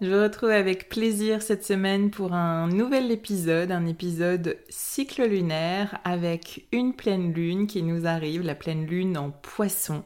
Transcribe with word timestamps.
Je 0.00 0.08
vous 0.08 0.22
retrouve 0.22 0.48
avec 0.48 0.88
plaisir 0.88 1.42
cette 1.42 1.62
semaine 1.62 2.10
pour 2.10 2.32
un 2.32 2.68
nouvel 2.68 3.10
épisode, 3.10 3.70
un 3.70 3.84
épisode 3.84 4.56
cycle 4.70 5.28
lunaire 5.28 5.98
avec 6.04 6.66
une 6.72 6.94
pleine 6.94 7.34
lune 7.34 7.66
qui 7.66 7.82
nous 7.82 8.06
arrive, 8.06 8.40
la 8.40 8.54
pleine 8.54 8.86
lune 8.86 9.18
en 9.18 9.30
poisson. 9.30 10.02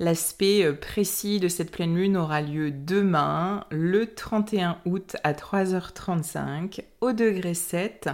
L'aspect 0.00 0.64
euh, 0.64 0.72
précis 0.72 1.38
de 1.38 1.46
cette 1.46 1.70
pleine 1.70 1.94
lune 1.94 2.16
aura 2.16 2.40
lieu 2.40 2.72
demain, 2.72 3.64
le 3.70 4.12
31 4.12 4.78
août 4.86 5.14
à 5.22 5.34
3h35, 5.34 6.82
au 7.00 7.12
degré 7.12 7.54
7. 7.54 8.08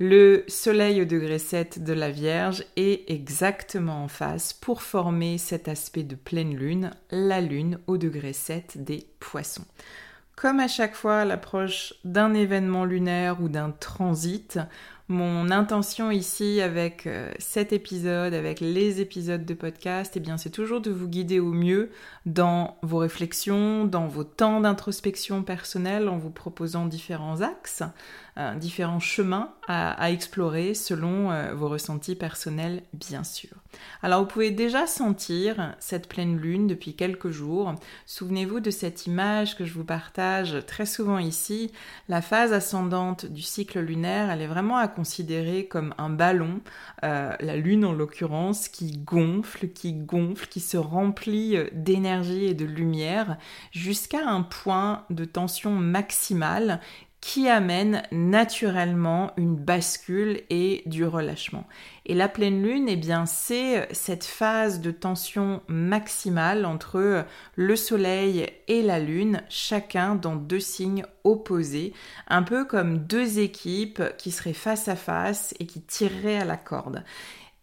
Le 0.00 0.42
soleil 0.48 1.02
au 1.02 1.04
degré 1.04 1.38
7 1.38 1.84
de 1.84 1.92
la 1.92 2.10
Vierge 2.10 2.64
est 2.74 3.08
exactement 3.08 4.02
en 4.02 4.08
face 4.08 4.52
pour 4.52 4.82
former 4.82 5.38
cet 5.38 5.68
aspect 5.68 6.02
de 6.02 6.16
pleine 6.16 6.56
lune, 6.56 6.90
la 7.12 7.40
lune 7.40 7.78
au 7.86 7.96
degré 7.96 8.32
7 8.32 8.82
des 8.82 9.06
poissons. 9.20 9.66
Comme 10.36 10.58
à 10.58 10.68
chaque 10.68 10.94
fois 10.94 11.24
l'approche 11.24 11.94
d'un 12.04 12.34
événement 12.34 12.84
lunaire 12.84 13.40
ou 13.40 13.48
d'un 13.48 13.70
transit, 13.70 14.58
mon 15.08 15.50
intention 15.50 16.10
ici 16.10 16.62
avec 16.62 17.06
euh, 17.06 17.30
cet 17.38 17.74
épisode, 17.74 18.32
avec 18.32 18.60
les 18.60 19.02
épisodes 19.02 19.44
de 19.44 19.52
podcast, 19.52 20.14
eh 20.16 20.20
bien 20.20 20.38
c'est 20.38 20.48
toujours 20.48 20.80
de 20.80 20.90
vous 20.90 21.08
guider 21.08 21.40
au 21.40 21.52
mieux 21.52 21.90
dans 22.24 22.78
vos 22.82 22.98
réflexions, 22.98 23.84
dans 23.84 24.06
vos 24.06 24.24
temps 24.24 24.62
d'introspection 24.62 25.42
personnelle 25.42 26.08
en 26.08 26.16
vous 26.16 26.30
proposant 26.30 26.86
différents 26.86 27.42
axes, 27.42 27.82
euh, 28.38 28.54
différents 28.54 28.98
chemins 28.98 29.52
à, 29.68 30.10
explorer 30.10 30.72
selon 30.72 31.30
euh, 31.30 31.54
vos 31.54 31.68
ressentis 31.68 32.16
personnels 32.16 32.82
bien 32.94 33.24
sûr. 33.24 33.50
Alors 34.02 34.22
vous 34.22 34.26
pouvez 34.26 34.50
déjà 34.50 34.86
sentir 34.86 35.74
cette 35.80 36.08
pleine 36.08 36.38
lune 36.38 36.66
depuis 36.66 36.94
quelques 36.94 37.30
jours. 37.30 37.74
Souvenez-vous 38.06 38.60
de 38.60 38.70
cette 38.70 39.06
image 39.06 39.56
que 39.56 39.66
je 39.66 39.74
vous 39.74 39.84
partage 39.84 40.64
très 40.66 40.86
souvent 40.86 41.18
ici. 41.18 41.72
La 42.08 42.22
phase 42.22 42.52
ascendante 42.52 43.26
du 43.26 43.42
cycle 43.42 43.80
lunaire, 43.80 44.30
elle 44.30 44.40
est 44.40 44.46
vraiment 44.46 44.78
à 44.78 44.88
comme 45.68 45.94
un 45.98 46.10
ballon, 46.10 46.60
euh, 47.04 47.34
la 47.40 47.56
Lune 47.56 47.84
en 47.84 47.92
l'occurrence, 47.92 48.68
qui 48.68 48.98
gonfle, 48.98 49.68
qui 49.68 49.94
gonfle, 49.94 50.46
qui 50.48 50.60
se 50.60 50.76
remplit 50.76 51.56
euh, 51.56 51.68
d'énergie 51.72 52.44
et 52.44 52.54
de 52.54 52.64
lumière 52.64 53.36
jusqu'à 53.72 54.26
un 54.26 54.42
point 54.42 55.04
de 55.10 55.24
tension 55.24 55.72
maximale 55.72 56.80
qui 57.24 57.48
amène 57.48 58.02
naturellement 58.12 59.32
une 59.38 59.56
bascule 59.56 60.42
et 60.50 60.82
du 60.84 61.06
relâchement. 61.06 61.66
Et 62.04 62.12
la 62.12 62.28
pleine 62.28 62.62
lune, 62.62 62.86
eh 62.86 62.96
bien, 62.96 63.24
c'est 63.24 63.88
cette 63.94 64.24
phase 64.24 64.82
de 64.82 64.90
tension 64.90 65.62
maximale 65.66 66.66
entre 66.66 67.24
le 67.54 67.76
soleil 67.76 68.46
et 68.68 68.82
la 68.82 68.98
lune, 68.98 69.40
chacun 69.48 70.16
dans 70.16 70.36
deux 70.36 70.60
signes 70.60 71.06
opposés, 71.24 71.94
un 72.28 72.42
peu 72.42 72.66
comme 72.66 72.98
deux 72.98 73.38
équipes 73.38 74.02
qui 74.18 74.30
seraient 74.30 74.52
face 74.52 74.88
à 74.88 74.94
face 74.94 75.54
et 75.58 75.64
qui 75.64 75.80
tireraient 75.80 76.36
à 76.36 76.44
la 76.44 76.58
corde. 76.58 77.04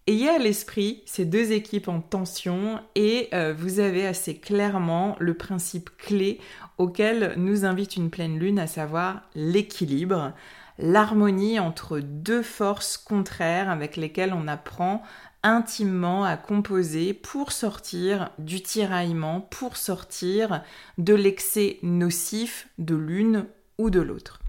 Ayez 0.08 0.30
à 0.30 0.40
l'esprit 0.40 1.04
ces 1.06 1.26
deux 1.26 1.52
équipes 1.52 1.88
en 1.88 2.02
tension 2.02 2.80
et 2.96 3.30
euh, 3.36 3.54
vous 3.56 3.80
avez 3.80 4.08
assez 4.08 4.36
clairement 4.36 5.16
le 5.20 5.36
principe 5.36 5.92
clé 5.96 6.40
auquel 6.82 7.36
nous 7.38 7.64
invite 7.64 7.96
une 7.96 8.10
pleine 8.10 8.40
lune, 8.40 8.58
à 8.58 8.66
savoir 8.66 9.22
l'équilibre, 9.36 10.34
l'harmonie 10.80 11.60
entre 11.60 12.00
deux 12.00 12.42
forces 12.42 12.98
contraires 12.98 13.70
avec 13.70 13.98
lesquelles 13.98 14.34
on 14.34 14.48
apprend 14.48 15.04
intimement 15.44 16.24
à 16.24 16.38
composer 16.38 17.14
pour 17.14 17.52
sortir 17.52 18.32
du 18.40 18.62
tiraillement, 18.62 19.42
pour 19.42 19.78
sortir 19.78 20.64
de 20.98 21.14
l'excès 21.14 21.78
nocif 21.84 22.68
de 22.80 22.96
l'une 22.96 23.46
ou 23.78 23.92
de 23.92 24.02
l'autre. 24.02 24.40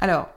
Alors, 0.00 0.28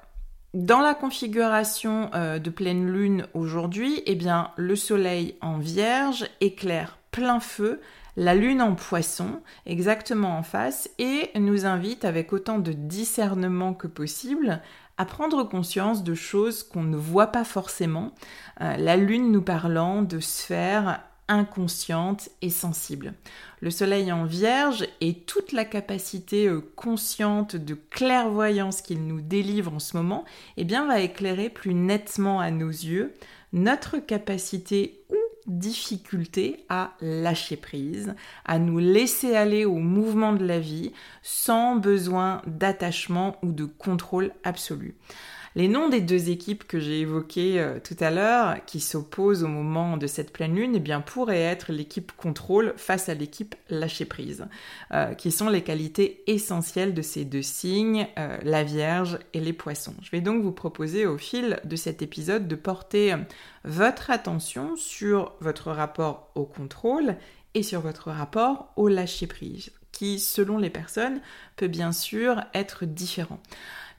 dans 0.53 0.81
la 0.81 0.93
configuration 0.93 2.11
euh, 2.13 2.37
de 2.37 2.49
pleine 2.49 2.91
lune 2.91 3.25
aujourd'hui, 3.33 4.03
eh 4.05 4.15
bien, 4.15 4.51
le 4.55 4.75
soleil 4.75 5.35
en 5.41 5.57
vierge 5.57 6.27
éclaire 6.41 6.97
plein 7.11 7.39
feu 7.39 7.81
la 8.17 8.35
lune 8.35 8.61
en 8.61 8.75
poisson, 8.75 9.41
exactement 9.65 10.37
en 10.37 10.43
face, 10.43 10.89
et 10.99 11.29
nous 11.39 11.65
invite 11.65 12.05
avec 12.05 12.33
autant 12.33 12.59
de 12.59 12.73
discernement 12.73 13.73
que 13.73 13.87
possible 13.87 14.61
à 14.97 15.05
prendre 15.05 15.43
conscience 15.43 16.03
de 16.03 16.13
choses 16.13 16.63
qu'on 16.63 16.83
ne 16.83 16.97
voit 16.97 17.27
pas 17.27 17.43
forcément, 17.43 18.13
euh, 18.61 18.75
la 18.77 18.97
lune 18.97 19.31
nous 19.31 19.41
parlant 19.41 20.01
de 20.01 20.19
sphères 20.19 21.01
inconsciente 21.31 22.29
et 22.41 22.49
sensible. 22.49 23.13
Le 23.61 23.71
soleil 23.71 24.11
en 24.11 24.25
vierge 24.25 24.85
et 24.99 25.13
toute 25.13 25.53
la 25.53 25.63
capacité 25.63 26.47
euh, 26.47 26.61
consciente 26.75 27.55
de 27.55 27.73
clairvoyance 27.73 28.81
qu'il 28.81 29.07
nous 29.07 29.21
délivre 29.21 29.73
en 29.73 29.79
ce 29.79 29.95
moment, 29.95 30.25
eh 30.57 30.65
bien, 30.65 30.85
va 30.85 30.99
éclairer 30.99 31.49
plus 31.49 31.73
nettement 31.73 32.41
à 32.41 32.51
nos 32.51 32.69
yeux 32.69 33.13
notre 33.53 33.97
capacité 33.97 35.03
difficulté 35.59 36.65
à 36.69 36.93
lâcher 37.01 37.57
prise, 37.57 38.15
à 38.45 38.59
nous 38.59 38.79
laisser 38.79 39.35
aller 39.35 39.65
au 39.65 39.77
mouvement 39.77 40.33
de 40.33 40.45
la 40.45 40.59
vie 40.59 40.91
sans 41.21 41.75
besoin 41.75 42.41
d'attachement 42.47 43.37
ou 43.43 43.51
de 43.51 43.65
contrôle 43.65 44.31
absolu. 44.43 44.95
Les 45.53 45.67
noms 45.67 45.89
des 45.89 45.99
deux 45.99 46.29
équipes 46.29 46.65
que 46.65 46.79
j'ai 46.79 47.01
évoquées 47.01 47.59
euh, 47.59 47.79
tout 47.83 47.97
à 47.99 48.09
l'heure, 48.09 48.63
qui 48.65 48.79
s'opposent 48.79 49.43
au 49.43 49.49
moment 49.49 49.97
de 49.97 50.07
cette 50.07 50.31
pleine 50.31 50.55
lune, 50.55 50.75
eh 50.75 50.79
bien, 50.79 51.01
pourraient 51.01 51.41
être 51.41 51.73
l'équipe 51.73 52.13
contrôle 52.15 52.73
face 52.77 53.09
à 53.09 53.13
l'équipe 53.13 53.55
lâcher 53.69 54.05
prise, 54.05 54.45
euh, 54.93 55.13
qui 55.13 55.29
sont 55.29 55.49
les 55.49 55.61
qualités 55.61 56.23
essentielles 56.27 56.93
de 56.93 57.01
ces 57.01 57.25
deux 57.25 57.41
signes, 57.41 58.07
euh, 58.17 58.37
la 58.43 58.63
Vierge 58.63 59.19
et 59.33 59.41
les 59.41 59.51
Poissons. 59.51 59.95
Je 60.01 60.11
vais 60.11 60.21
donc 60.21 60.41
vous 60.41 60.53
proposer 60.53 61.05
au 61.05 61.17
fil 61.17 61.59
de 61.65 61.75
cet 61.75 62.01
épisode 62.01 62.47
de 62.47 62.55
porter 62.55 63.13
votre 63.65 64.09
attention 64.09 64.77
sur 64.77 65.33
votre 65.41 65.71
rapport 65.71 66.31
au 66.35 66.45
contrôle 66.45 67.17
et 67.55 67.63
sur 67.63 67.81
votre 67.81 68.09
rapport 68.09 68.71
au 68.77 68.87
lâcher 68.87 69.27
prise, 69.27 69.71
qui, 69.91 70.17
selon 70.17 70.57
les 70.57 70.69
personnes, 70.69 71.19
peut 71.57 71.67
bien 71.67 71.91
sûr 71.91 72.41
être 72.53 72.85
différent. 72.85 73.41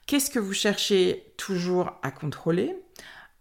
Qu'est-ce 0.06 0.30
que 0.30 0.38
vous 0.38 0.52
cherchez 0.52 1.32
toujours 1.36 1.92
à 2.02 2.10
contrôler? 2.10 2.76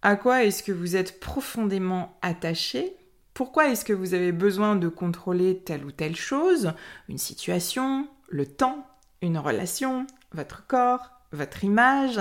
À 0.02 0.16
quoi 0.16 0.44
est-ce 0.44 0.64
que 0.64 0.72
vous 0.72 0.96
êtes 0.96 1.20
profondément 1.20 2.18
attaché? 2.22 2.96
Pourquoi 3.34 3.70
est-ce 3.70 3.86
que 3.86 3.94
vous 3.94 4.14
avez 4.14 4.32
besoin 4.32 4.76
de 4.76 4.88
contrôler 4.88 5.60
telle 5.60 5.86
ou 5.86 5.92
telle 5.92 6.16
chose? 6.16 6.74
Une 7.10 7.18
situation, 7.18 8.08
le 8.30 8.46
temps, 8.46 8.88
une 9.22 9.38
relation, 9.38 10.06
votre 10.34 10.66
corps, 10.68 11.12
votre 11.32 11.64
image? 11.64 12.20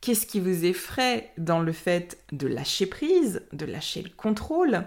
Qu'est-ce 0.00 0.26
qui 0.26 0.40
vous 0.40 0.64
effraie 0.64 1.32
dans 1.38 1.60
le 1.60 1.72
fait 1.72 2.18
de 2.32 2.46
lâcher 2.46 2.86
prise, 2.86 3.42
de 3.52 3.66
lâcher 3.66 4.02
le 4.02 4.10
contrôle? 4.10 4.84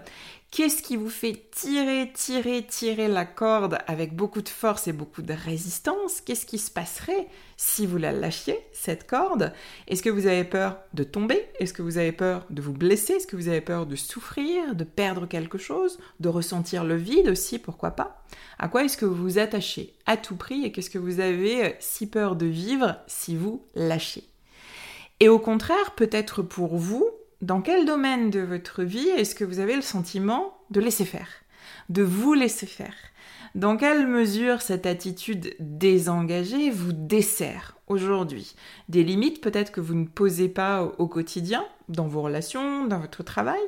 Qu'est-ce 0.52 0.82
qui 0.82 0.96
vous 0.96 1.08
fait 1.08 1.48
tirer, 1.50 2.12
tirer, 2.12 2.62
tirer 2.62 3.08
la 3.08 3.24
corde 3.24 3.78
avec 3.86 4.14
beaucoup 4.14 4.42
de 4.42 4.50
force 4.50 4.86
et 4.86 4.92
beaucoup 4.92 5.22
de 5.22 5.32
résistance? 5.32 6.20
Qu'est-ce 6.20 6.44
qui 6.44 6.58
se 6.58 6.70
passerait 6.70 7.26
si 7.56 7.86
vous 7.86 7.96
la 7.96 8.12
lâchiez, 8.12 8.58
cette 8.70 9.06
corde? 9.06 9.54
Est-ce 9.88 10.02
que 10.02 10.10
vous 10.10 10.26
avez 10.26 10.44
peur 10.44 10.76
de 10.92 11.04
tomber? 11.04 11.42
Est-ce 11.58 11.72
que 11.72 11.80
vous 11.80 11.96
avez 11.96 12.12
peur 12.12 12.44
de 12.50 12.60
vous 12.60 12.74
blesser? 12.74 13.14
Est-ce 13.14 13.26
que 13.26 13.36
vous 13.36 13.48
avez 13.48 13.62
peur 13.62 13.86
de 13.86 13.96
souffrir, 13.96 14.74
de 14.74 14.84
perdre 14.84 15.26
quelque 15.26 15.56
chose, 15.56 15.98
de 16.20 16.28
ressentir 16.28 16.84
le 16.84 16.96
vide 16.96 17.28
aussi, 17.28 17.58
pourquoi 17.58 17.92
pas? 17.92 18.22
À 18.58 18.68
quoi 18.68 18.84
est-ce 18.84 18.98
que 18.98 19.06
vous 19.06 19.22
vous 19.22 19.38
attachez 19.38 19.94
à 20.04 20.18
tout 20.18 20.36
prix 20.36 20.66
et 20.66 20.70
qu'est-ce 20.70 20.90
que 20.90 20.98
vous 20.98 21.20
avez 21.20 21.64
euh, 21.64 21.70
si 21.80 22.06
peur 22.06 22.36
de 22.36 22.44
vivre 22.44 22.98
si 23.06 23.36
vous 23.36 23.64
lâchez? 23.74 24.24
Et 25.18 25.30
au 25.30 25.38
contraire, 25.38 25.94
peut-être 25.96 26.42
pour 26.42 26.76
vous, 26.76 27.08
dans 27.42 27.60
quel 27.60 27.84
domaine 27.84 28.30
de 28.30 28.40
votre 28.40 28.84
vie 28.84 29.08
est-ce 29.08 29.34
que 29.34 29.44
vous 29.44 29.58
avez 29.58 29.74
le 29.74 29.82
sentiment 29.82 30.56
de 30.70 30.80
laisser 30.80 31.04
faire, 31.04 31.28
de 31.88 32.02
vous 32.02 32.34
laisser 32.34 32.66
faire? 32.66 32.94
Dans 33.56 33.76
quelle 33.76 34.06
mesure 34.06 34.62
cette 34.62 34.86
attitude 34.86 35.54
désengagée 35.58 36.70
vous 36.70 36.92
dessert 36.92 37.76
aujourd'hui? 37.88 38.54
Des 38.88 39.02
limites 39.02 39.42
peut-être 39.42 39.72
que 39.72 39.80
vous 39.80 39.94
ne 39.94 40.06
posez 40.06 40.48
pas 40.48 40.84
au 40.84 41.08
quotidien, 41.08 41.64
dans 41.88 42.06
vos 42.06 42.22
relations, 42.22 42.86
dans 42.86 43.00
votre 43.00 43.24
travail, 43.24 43.60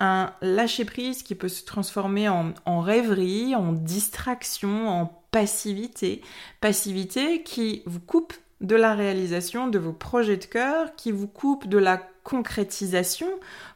un 0.00 0.34
lâcher-prise 0.42 1.22
qui 1.22 1.36
peut 1.36 1.48
se 1.48 1.64
transformer 1.64 2.28
en, 2.28 2.52
en 2.66 2.80
rêverie, 2.80 3.54
en 3.54 3.72
distraction, 3.72 4.88
en 4.88 5.06
passivité, 5.30 6.20
passivité 6.60 7.42
qui 7.42 7.82
vous 7.86 8.00
coupe 8.00 8.34
de 8.60 8.76
la 8.76 8.94
réalisation 8.94 9.68
de 9.68 9.78
vos 9.78 9.92
projets 9.92 10.36
de 10.36 10.44
cœur, 10.44 10.94
qui 10.96 11.12
vous 11.12 11.28
coupe 11.28 11.66
de 11.66 11.78
la 11.78 11.98
concrétisation 12.24 13.28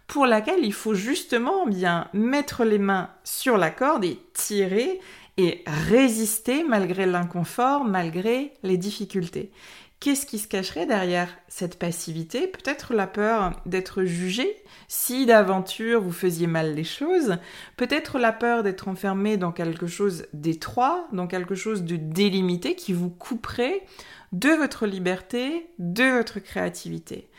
pour 0.06 0.26
laquelle 0.26 0.64
il 0.64 0.72
faut 0.72 0.94
justement 0.94 1.66
bien 1.66 2.08
mettre 2.12 2.64
les 2.64 2.78
mains 2.78 3.10
sur 3.24 3.56
la 3.56 3.70
corde 3.70 4.04
et 4.04 4.20
tirer 4.34 5.00
et 5.36 5.64
résister 5.88 6.64
malgré 6.64 7.06
l'inconfort, 7.06 7.84
malgré 7.84 8.52
les 8.62 8.76
difficultés. 8.76 9.50
Qu'est-ce 10.00 10.26
qui 10.26 10.38
se 10.38 10.48
cacherait 10.48 10.86
derrière 10.86 11.34
cette 11.48 11.78
passivité? 11.78 12.46
Peut-être 12.46 12.92
la 12.92 13.06
peur 13.06 13.52
d'être 13.64 14.04
jugé 14.04 14.54
si 14.86 15.24
d'aventure 15.24 16.02
vous 16.02 16.12
faisiez 16.12 16.46
mal 16.46 16.74
les 16.74 16.84
choses, 16.84 17.38
peut-être 17.76 18.18
la 18.18 18.32
peur 18.32 18.62
d'être 18.62 18.88
enfermé 18.88 19.38
dans 19.38 19.52
quelque 19.52 19.86
chose 19.86 20.26
d'étroit, 20.34 21.08
dans 21.12 21.26
quelque 21.26 21.54
chose 21.54 21.84
de 21.84 21.96
délimité 21.96 22.74
qui 22.74 22.92
vous 22.92 23.08
couperait 23.08 23.82
de 24.32 24.50
votre 24.50 24.86
liberté, 24.86 25.70
de 25.78 26.04
votre 26.04 26.38
créativité. 26.38 27.30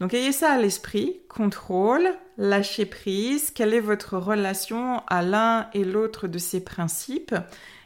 Donc 0.00 0.14
ayez 0.14 0.32
ça 0.32 0.52
à 0.52 0.58
l'esprit, 0.58 1.20
contrôle, 1.28 2.08
lâcher 2.36 2.86
prise, 2.86 3.52
quelle 3.52 3.72
est 3.72 3.80
votre 3.80 4.18
relation 4.18 5.00
à 5.06 5.22
l'un 5.22 5.70
et 5.74 5.84
l'autre 5.84 6.26
de 6.26 6.38
ces 6.38 6.62
principes? 6.62 7.34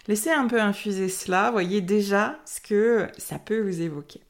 Laissez 0.08 0.30
un 0.30 0.46
peu 0.46 0.60
infuser 0.60 1.08
cela, 1.08 1.50
voyez 1.50 1.80
déjà 1.80 2.38
ce 2.44 2.60
que 2.60 3.08
ça 3.18 3.38
peut 3.38 3.60
vous 3.60 3.80
évoquer. 3.80 4.20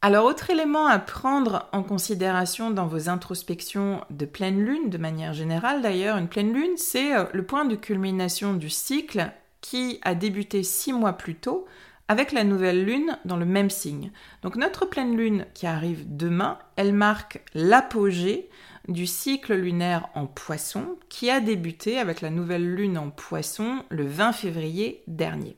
Alors, 0.00 0.26
autre 0.26 0.50
élément 0.50 0.86
à 0.86 1.00
prendre 1.00 1.68
en 1.72 1.82
considération 1.82 2.70
dans 2.70 2.86
vos 2.86 3.08
introspections 3.08 4.00
de 4.10 4.26
pleine 4.26 4.64
lune, 4.64 4.90
de 4.90 4.98
manière 4.98 5.32
générale 5.32 5.82
d'ailleurs, 5.82 6.18
une 6.18 6.28
pleine 6.28 6.52
lune, 6.52 6.76
c'est 6.76 7.16
euh, 7.16 7.24
le 7.32 7.44
point 7.44 7.64
de 7.64 7.74
culmination 7.74 8.54
du 8.54 8.70
cycle 8.70 9.32
qui 9.60 9.98
a 10.02 10.14
débuté 10.14 10.62
six 10.62 10.92
mois 10.92 11.14
plus 11.14 11.34
tôt 11.34 11.66
avec 12.06 12.30
la 12.32 12.44
nouvelle 12.44 12.84
lune 12.84 13.18
dans 13.24 13.36
le 13.36 13.44
même 13.44 13.70
signe. 13.70 14.12
Donc 14.42 14.54
notre 14.56 14.86
pleine 14.86 15.16
lune 15.16 15.46
qui 15.52 15.66
arrive 15.66 16.16
demain, 16.16 16.58
elle 16.76 16.92
marque 16.92 17.42
l'apogée 17.54 18.48
du 18.88 19.06
cycle 19.06 19.54
lunaire 19.54 20.08
en 20.14 20.26
poisson 20.26 20.96
qui 21.08 21.30
a 21.30 21.40
débuté 21.40 21.98
avec 21.98 22.20
la 22.20 22.30
nouvelle 22.30 22.74
lune 22.74 22.98
en 22.98 23.10
poisson 23.10 23.84
le 23.90 24.06
20 24.06 24.32
février 24.32 25.02
dernier. 25.06 25.56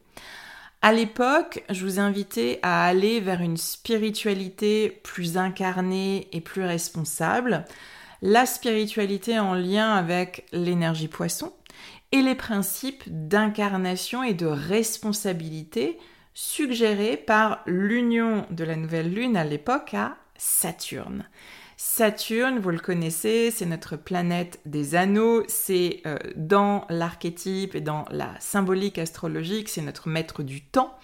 À 0.83 0.93
l'époque, 0.93 1.63
je 1.69 1.85
vous 1.85 2.01
invitais 2.01 2.59
à 2.63 2.87
aller 2.87 3.21
vers 3.21 3.43
une 3.43 3.59
spiritualité 3.59 5.01
plus 5.03 5.37
incarnée 5.37 6.29
et 6.33 6.41
plus 6.41 6.65
responsable, 6.65 7.67
la 8.23 8.47
spiritualité 8.47 9.39
en 9.39 9.55
lien 9.55 9.93
avec 9.93 10.47
l'énergie 10.53 11.09
poisson 11.09 11.53
et 12.13 12.23
les 12.23 12.35
principes 12.35 13.05
d'incarnation 13.07 14.23
et 14.23 14.35
de 14.35 14.47
responsabilité 14.47 15.99
suggéré 16.35 17.17
par 17.17 17.63
l'union 17.67 18.47
de 18.51 18.65
la 18.65 18.77
nouvelle 18.77 19.13
lune 19.13 19.37
à 19.37 19.45
l'époque 19.45 19.95
à 19.95 20.17
Saturne. 20.37 21.27
Saturne, 21.83 22.59
vous 22.59 22.69
le 22.69 22.79
connaissez, 22.79 23.51
c'est 23.51 23.65
notre 23.65 23.97
planète 23.97 24.61
des 24.67 24.95
anneaux, 24.95 25.45
c'est 25.49 26.03
euh, 26.05 26.19
dans 26.37 26.85
l'archétype 26.91 27.75
et 27.75 27.81
dans 27.81 28.05
la 28.11 28.39
symbolique 28.39 28.99
astrologique, 28.99 29.71
c'est 29.71 29.81
notre 29.81 30.07
maître 30.07 30.43
du 30.43 30.61
temps, 30.61 30.95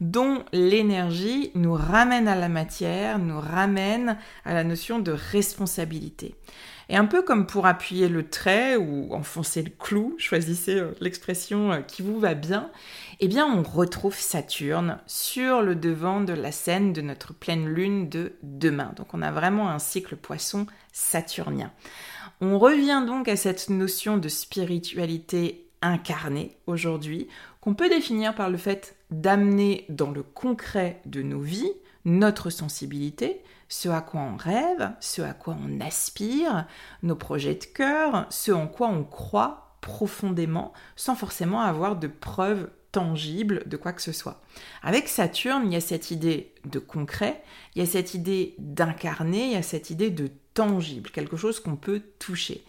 dont 0.00 0.44
l'énergie 0.52 1.50
nous 1.54 1.74
ramène 1.74 2.28
à 2.28 2.36
la 2.36 2.48
matière, 2.48 3.18
nous 3.18 3.40
ramène 3.40 4.18
à 4.44 4.54
la 4.54 4.64
notion 4.64 4.98
de 4.98 5.12
responsabilité. 5.12 6.34
Et 6.88 6.96
un 6.96 7.06
peu 7.06 7.22
comme 7.22 7.46
pour 7.46 7.66
appuyer 7.66 8.08
le 8.08 8.28
trait 8.28 8.76
ou 8.76 9.12
enfoncer 9.14 9.62
le 9.62 9.70
clou, 9.70 10.14
choisissez 10.18 10.76
euh, 10.76 10.94
l'expression 11.00 11.72
euh, 11.72 11.80
qui 11.80 12.02
vous 12.02 12.20
va 12.20 12.34
bien, 12.34 12.70
eh 13.20 13.28
bien 13.28 13.46
on 13.46 13.62
retrouve 13.62 14.18
Saturne 14.18 14.98
sur 15.06 15.62
le 15.62 15.76
devant 15.76 16.20
de 16.20 16.34
la 16.34 16.52
scène 16.52 16.92
de 16.92 17.00
notre 17.00 17.32
pleine 17.32 17.66
lune 17.66 18.08
de 18.08 18.34
demain. 18.42 18.92
Donc 18.96 19.14
on 19.14 19.22
a 19.22 19.30
vraiment 19.30 19.70
un 19.70 19.78
cycle 19.78 20.16
poisson 20.16 20.66
saturnien. 20.92 21.72
On 22.40 22.58
revient 22.58 23.04
donc 23.06 23.28
à 23.28 23.36
cette 23.36 23.70
notion 23.70 24.18
de 24.18 24.28
spiritualité 24.28 25.66
incarnée 25.80 26.56
aujourd'hui, 26.66 27.28
qu'on 27.60 27.74
peut 27.74 27.88
définir 27.88 28.34
par 28.34 28.50
le 28.50 28.56
fait 28.58 28.96
d'amener 29.20 29.86
dans 29.88 30.10
le 30.10 30.22
concret 30.22 31.00
de 31.06 31.22
nos 31.22 31.40
vies 31.40 31.72
notre 32.04 32.50
sensibilité, 32.50 33.42
ce 33.68 33.88
à 33.88 34.00
quoi 34.00 34.20
on 34.20 34.36
rêve, 34.36 34.90
ce 35.00 35.22
à 35.22 35.32
quoi 35.32 35.56
on 35.64 35.80
aspire, 35.80 36.66
nos 37.02 37.16
projets 37.16 37.54
de 37.54 37.64
cœur, 37.64 38.26
ce 38.30 38.52
en 38.52 38.66
quoi 38.66 38.88
on 38.88 39.04
croit 39.04 39.78
profondément, 39.80 40.72
sans 40.96 41.14
forcément 41.14 41.60
avoir 41.60 41.96
de 41.96 42.08
preuves 42.08 42.70
tangibles 42.92 43.66
de 43.66 43.76
quoi 43.76 43.92
que 43.92 44.02
ce 44.02 44.12
soit. 44.12 44.40
Avec 44.82 45.08
Saturne, 45.08 45.64
il 45.66 45.72
y 45.72 45.76
a 45.76 45.80
cette 45.80 46.10
idée 46.10 46.54
de 46.64 46.78
concret, 46.78 47.42
il 47.74 47.80
y 47.80 47.82
a 47.82 47.90
cette 47.90 48.14
idée 48.14 48.54
d'incarner, 48.58 49.46
il 49.46 49.52
y 49.52 49.56
a 49.56 49.62
cette 49.62 49.90
idée 49.90 50.10
de 50.10 50.30
tangible, 50.54 51.10
quelque 51.10 51.36
chose 51.36 51.58
qu'on 51.58 51.76
peut 51.76 52.02
toucher. 52.18 52.64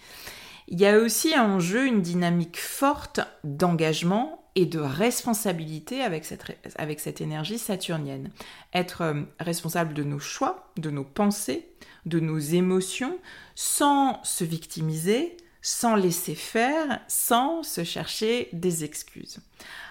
Il 0.68 0.80
y 0.80 0.88
a 0.88 0.98
aussi 0.98 1.38
en 1.38 1.60
jeu 1.60 1.86
une 1.86 2.02
dynamique 2.02 2.60
forte 2.60 3.20
d'engagement 3.44 4.45
et 4.56 4.66
de 4.66 4.80
responsabilité 4.80 6.02
avec 6.02 6.26
cette, 6.26 7.22
énergie 7.22 7.60
saturnienne. 7.60 8.32
Être 8.74 9.02
euh, 9.02 9.22
responsable 9.40 9.94
de 9.94 10.04
nos 10.04 10.20
choix, 10.20 10.72
de 10.78 10.90
nos 10.90 11.04
pensées, 11.04 11.68
de 12.06 12.20
nos 12.20 12.40
émotions, 12.40 13.18
sans 13.56 14.24
se 14.24 14.46
victimiser, 14.46 15.36
sans 15.62 15.96
laisser 15.96 16.36
faire, 16.36 17.02
sans 17.08 17.64
se 17.64 17.84
chercher 17.84 18.50
des 18.54 18.84
excuses. 18.84 19.40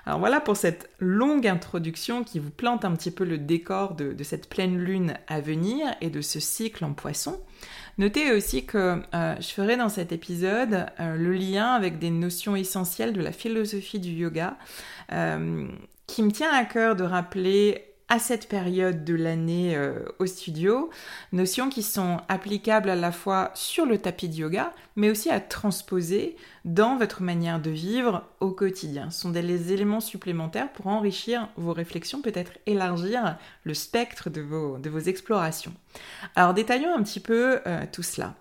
Alors 0.07 0.21
voilà 0.21 0.41
pour 0.41 0.57
cette 0.57 0.89
longue 0.99 1.47
introduction 1.47 2.23
qui 2.23 2.39
vous 2.39 2.51
plante 2.51 2.85
un 2.85 2.93
petit 2.95 3.11
peu 3.11 3.25
le 3.25 3.39
décor 3.39 3.95
de, 3.95 4.13
de 4.13 4.25
cette 4.25 4.49
pleine 4.49 4.79
lune 4.79 5.15
à 5.27 5.41
venir 5.41 5.95
et 6.01 6.11
de 6.11 6.21
ce 6.21 6.41
cycle 6.41 6.85
en 6.85 6.95
poisson. 6.95 7.41
Notez 7.97 8.33
aussi 8.33 8.67
que 8.67 9.03
euh, 9.15 9.35
je 9.39 9.49
ferai 9.49 9.77
dans 9.77 9.89
cet 9.89 10.11
épisode 10.11 10.87
euh, 10.99 11.17
le 11.17 11.33
lien 11.33 11.69
avec 11.75 11.99
des 11.99 12.11
notions 12.11 12.57
essentielles 12.57 13.13
de 13.13 13.21
la 13.21 13.31
philosophie 13.31 14.01
du 14.01 14.11
yoga 14.11 14.57
euh, 15.13 15.69
qui 16.09 16.23
me 16.23 16.33
tient 16.33 16.53
à 16.53 16.65
cœur 16.65 16.97
de 16.97 17.05
rappeler 17.05 17.94
à 18.09 18.19
cette 18.19 18.49
période 18.49 19.05
de 19.05 19.15
l'année 19.15 19.77
euh, 19.77 20.05
au 20.19 20.27
studio, 20.27 20.91
notions 21.33 21.71
qui 21.71 21.83
sont 21.83 22.19
applicables 22.29 22.91
à 22.91 22.97
la 22.97 23.13
fois 23.13 23.51
sur 23.55 23.87
le 23.87 23.99
tapis 23.99 24.29
de 24.29 24.35
yoga, 24.35 24.73
mais 24.95 25.11
aussi 25.11 25.31
à 25.31 25.41
transposer 25.41 26.37
dans 26.65 26.97
votre 26.97 27.23
manière 27.23 27.61
de 27.61 27.71
vivre 27.71 28.25
au 28.41 28.51
quotidien. 28.51 29.11
Ce 29.11 29.23
sont 29.23 29.31
des 29.31 29.73
éléments 29.73 30.01
supplémentaires 30.01 30.71
pour 30.73 30.89
enrichir 30.89 31.49
vos 31.57 31.73
réflexions, 31.73 32.21
peut-être 32.21 32.53
élargir 32.67 33.39
le 33.65 33.75
spectre 33.75 34.29
de 34.29 34.43
vos, 34.43 34.79
explorations. 35.01 35.73
Alors 36.37 36.55
détaillons 36.55 36.95
un 36.95 37.03
petit 37.03 37.21
peu 37.21 37.61
euh, 37.67 37.85
tout 37.91 38.03
cela. 38.03 38.35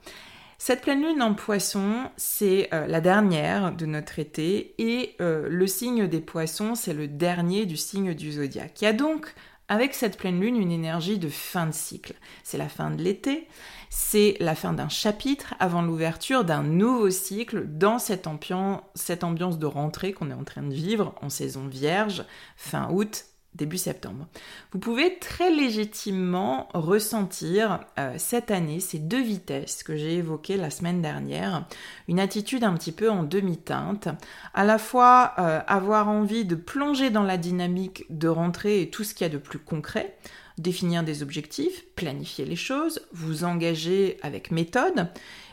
Cette 0.60 0.82
pleine 0.82 1.01
lune 1.01 1.22
en 1.22 1.34
poisson, 1.34 2.10
c'est 2.15 2.70
euh, 2.74 2.88
la 2.88 3.01
dernière 3.01 3.74
de 3.74 3.86
notre 3.86 4.20
été 4.20 4.75
et 4.77 5.15
le 5.20 5.67
signe 5.67 6.08
des 6.08 6.22
poissons, 6.22 6.75
c'est 6.75 6.93
le 6.93 7.08
dernier 7.08 7.65
du 7.65 7.75
signe 7.75 8.13
du 8.13 8.34
zodiaque. 8.34 8.82
Il 8.82 8.86
a 8.86 8.93
donc 8.93 9.34
avec 9.70 9.93
cette 9.93 10.17
pleine 10.17 10.39
lune 10.39 10.58
une 10.58 10.72
énergie 10.72 11.17
de 11.17 11.29
fin 11.29 11.67
de 11.67 11.72
cycle. 11.72 12.13
C'est 12.43 12.58
la 12.58 12.70
fin 12.70 12.91
de 12.91 13.01
l'été, 13.01 13.48
c'est 13.89 14.36
la 14.39 14.55
fin 14.55 14.74
d'un 14.74 14.89
chapitre 14.89 15.53
avant 15.60 15.82
l'ouverture 15.82 16.43
d'un 16.43 16.63
nouveau 16.63 17.10
cycle 17.10 17.65
dans 17.67 18.00
cette, 18.00 18.27
ambiance, 18.27 19.60
de 19.60 19.65
rentrée 19.65 20.13
qu'on 20.13 20.32
est 20.32 20.36
en 20.36 20.43
train 20.43 20.63
de 20.63 20.74
vivre 20.74 21.15
en 21.22 21.29
saison 21.29 21.67
vierge, 21.67 22.25
fin 22.55 22.89
août, 22.91 23.25
début 23.56 23.78
septembre. 23.78 24.28
Vous 24.72 24.80
pouvez 24.80 25.20
très 25.20 25.52
légitimement 25.52 26.70
ressentir 26.74 27.82
euh, 28.00 28.16
cette 28.18 28.52
année 28.52 28.80
ces 28.80 29.00
deux 29.00 29.22
vitesses 29.22 29.84
que 29.84 29.96
j'ai 29.96 30.16
évoquées 30.16 30.58
la 30.58 30.70
semaine 30.70 31.02
dernière, 31.02 31.66
une 32.08 32.20
attitude 32.20 32.64
un 32.64 32.74
petit 32.74 32.92
peu 32.92 33.10
en 33.10 33.24
demi-teinte, 33.24 34.10
à 34.54 34.64
la 34.64 34.78
fois 34.78 35.34
euh, 35.38 35.60
avoir 35.68 36.10
envie 36.10 36.46
de 36.46 36.56
plonger 36.56 37.10
dans 37.10 37.24
la 37.24 37.38
dynamique 37.38 38.06
de 38.10 38.28
rentrer 38.28 38.82
et 38.82 38.90
tout 38.90 39.04
ce 39.04 39.14
qu'il 39.14 39.26
y 39.26 39.30
a 39.30 39.34
de 39.34 39.38
plus 39.38 39.60
concret, 39.60 40.16
définir 40.58 41.04
des 41.04 41.24
objectifs, 41.24 41.86
planifier 41.96 42.46
les 42.46 42.56
choses, 42.56 43.02
vous 43.12 43.44
engager 43.44 44.18
avec 44.22 44.52
méthode, 44.52 45.10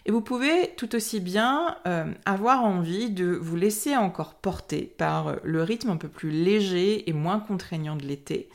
et 0.07 0.11
vous 0.11 0.21
pouvez 0.21 0.73
tout 0.77 0.95
aussi 0.95 1.21
bien 1.21 1.77
euh, 1.87 2.13
avoir 2.25 2.65
envie 2.65 3.11
de 3.11 3.27
vous 3.27 3.57
laisser 3.57 3.97
encore 3.97 4.35
porter 4.35 4.93
par 4.97 5.37
le 5.43 5.63
rythme 5.63 5.91
un 5.91 5.97
peu 5.97 6.09
plus 6.09 6.31
léger 6.31 7.09
et 7.09 7.13
moins 7.13 7.41
contraignant 7.41 7.97
de 7.97 8.07
l'été. 8.07 8.49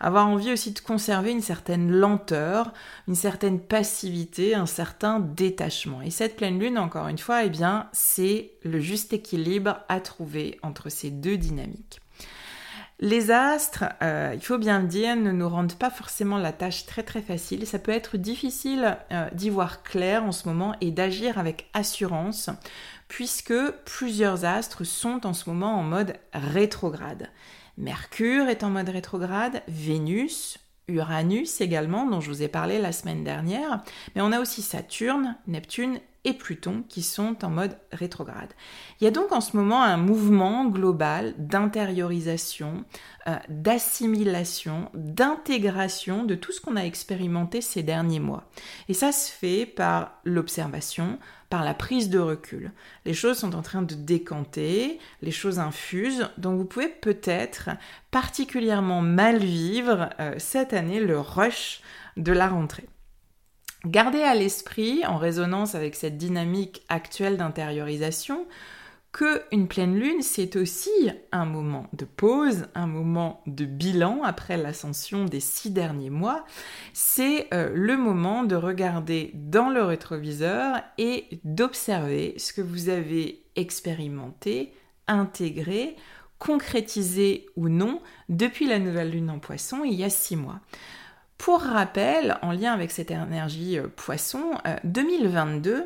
Avoir 0.00 0.26
envie 0.26 0.52
aussi 0.52 0.72
de 0.72 0.80
conserver 0.80 1.30
une 1.30 1.40
certaine 1.40 1.90
lenteur, 1.90 2.72
une 3.08 3.14
certaine 3.14 3.60
passivité, 3.60 4.54
un 4.54 4.66
certain 4.66 5.20
détachement. 5.20 6.02
Et 6.02 6.10
cette 6.10 6.36
pleine 6.36 6.58
lune, 6.58 6.78
encore 6.78 7.08
une 7.08 7.18
fois, 7.18 7.44
eh 7.44 7.50
bien, 7.50 7.88
c'est 7.92 8.52
le 8.62 8.80
juste 8.80 9.12
équilibre 9.12 9.78
à 9.88 10.00
trouver 10.00 10.58
entre 10.62 10.90
ces 10.90 11.10
deux 11.10 11.36
dynamiques. 11.36 12.00
Les 13.00 13.32
astres, 13.32 13.84
euh, 14.02 14.32
il 14.34 14.40
faut 14.40 14.58
bien 14.58 14.80
le 14.80 14.86
dire, 14.86 15.16
ne 15.16 15.32
nous 15.32 15.48
rendent 15.48 15.74
pas 15.74 15.90
forcément 15.90 16.38
la 16.38 16.52
tâche 16.52 16.86
très 16.86 17.02
très 17.02 17.22
facile. 17.22 17.66
Ça 17.66 17.80
peut 17.80 17.92
être 17.92 18.16
difficile 18.16 18.96
euh, 19.10 19.28
d'y 19.32 19.50
voir 19.50 19.82
clair 19.82 20.22
en 20.24 20.30
ce 20.32 20.48
moment 20.48 20.76
et 20.80 20.92
d'agir 20.92 21.38
avec 21.38 21.68
assurance, 21.74 22.50
puisque 23.08 23.54
plusieurs 23.84 24.44
astres 24.44 24.84
sont 24.84 25.26
en 25.26 25.32
ce 25.32 25.50
moment 25.50 25.76
en 25.76 25.82
mode 25.82 26.14
rétrograde. 26.32 27.30
Mercure 27.76 28.48
est 28.48 28.62
en 28.62 28.70
mode 28.70 28.88
rétrograde, 28.88 29.62
Vénus, 29.66 30.58
Uranus 30.86 31.60
également, 31.60 32.06
dont 32.06 32.20
je 32.20 32.30
vous 32.30 32.42
ai 32.42 32.48
parlé 32.48 32.78
la 32.78 32.92
semaine 32.92 33.24
dernière, 33.24 33.82
mais 34.14 34.22
on 34.22 34.30
a 34.30 34.40
aussi 34.40 34.62
Saturne, 34.62 35.36
Neptune 35.48 35.98
et 36.24 36.32
Pluton 36.32 36.84
qui 36.88 37.02
sont 37.02 37.44
en 37.44 37.50
mode 37.50 37.76
rétrograde. 37.92 38.52
Il 39.00 39.04
y 39.04 39.06
a 39.06 39.10
donc 39.10 39.32
en 39.32 39.40
ce 39.40 39.56
moment 39.56 39.82
un 39.82 39.96
mouvement 39.96 40.66
global 40.66 41.34
d'intériorisation, 41.38 42.84
euh, 43.28 43.36
d'assimilation, 43.48 44.90
d'intégration 44.94 46.24
de 46.24 46.34
tout 46.34 46.52
ce 46.52 46.60
qu'on 46.60 46.76
a 46.76 46.84
expérimenté 46.84 47.60
ces 47.60 47.82
derniers 47.82 48.20
mois. 48.20 48.44
Et 48.88 48.94
ça 48.94 49.12
se 49.12 49.30
fait 49.30 49.66
par 49.66 50.20
l'observation, 50.24 51.18
par 51.50 51.64
la 51.64 51.74
prise 51.74 52.10
de 52.10 52.18
recul. 52.18 52.72
Les 53.04 53.14
choses 53.14 53.38
sont 53.38 53.54
en 53.54 53.62
train 53.62 53.82
de 53.82 53.94
décanter, 53.94 54.98
les 55.22 55.30
choses 55.30 55.58
infusent, 55.58 56.30
donc 56.38 56.58
vous 56.58 56.64
pouvez 56.64 56.88
peut-être 56.88 57.70
particulièrement 58.10 59.02
mal 59.02 59.38
vivre 59.38 60.10
euh, 60.20 60.34
cette 60.38 60.72
année 60.72 61.00
le 61.00 61.20
rush 61.20 61.80
de 62.16 62.32
la 62.32 62.48
rentrée. 62.48 62.88
Gardez 63.86 64.22
à 64.22 64.34
l'esprit, 64.34 65.04
en 65.06 65.18
résonance 65.18 65.74
avec 65.74 65.94
cette 65.94 66.16
dynamique 66.16 66.82
actuelle 66.88 67.36
d'intériorisation, 67.36 68.46
que 69.12 69.42
une 69.52 69.68
pleine 69.68 69.94
lune, 69.94 70.22
c'est 70.22 70.56
aussi 70.56 70.90
un 71.30 71.44
moment 71.44 71.86
de 71.92 72.04
pause, 72.04 72.66
un 72.74 72.88
moment 72.88 73.42
de 73.46 73.64
bilan 73.64 74.22
après 74.24 74.56
l'ascension 74.56 75.26
des 75.26 75.38
six 75.38 75.70
derniers 75.70 76.10
mois. 76.10 76.44
C'est 76.94 77.46
euh, 77.54 77.70
le 77.72 77.96
moment 77.96 78.42
de 78.42 78.56
regarder 78.56 79.30
dans 79.34 79.68
le 79.68 79.84
rétroviseur 79.84 80.80
et 80.98 81.26
d'observer 81.44 82.34
ce 82.38 82.52
que 82.52 82.62
vous 82.62 82.88
avez 82.88 83.44
expérimenté, 83.54 84.72
intégré, 85.06 85.94
concrétisé 86.38 87.46
ou 87.54 87.68
non 87.68 88.00
depuis 88.28 88.66
la 88.66 88.78
nouvelle 88.78 89.10
lune 89.10 89.30
en 89.30 89.38
poisson 89.38 89.84
il 89.84 89.94
y 89.94 90.04
a 90.04 90.10
six 90.10 90.36
mois. 90.36 90.60
Pour 91.38 91.60
rappel, 91.60 92.38
en 92.42 92.52
lien 92.52 92.72
avec 92.72 92.90
cette 92.90 93.10
énergie 93.10 93.78
euh, 93.78 93.88
poisson, 93.88 94.52
2022 94.84 95.72
euh, 95.72 95.84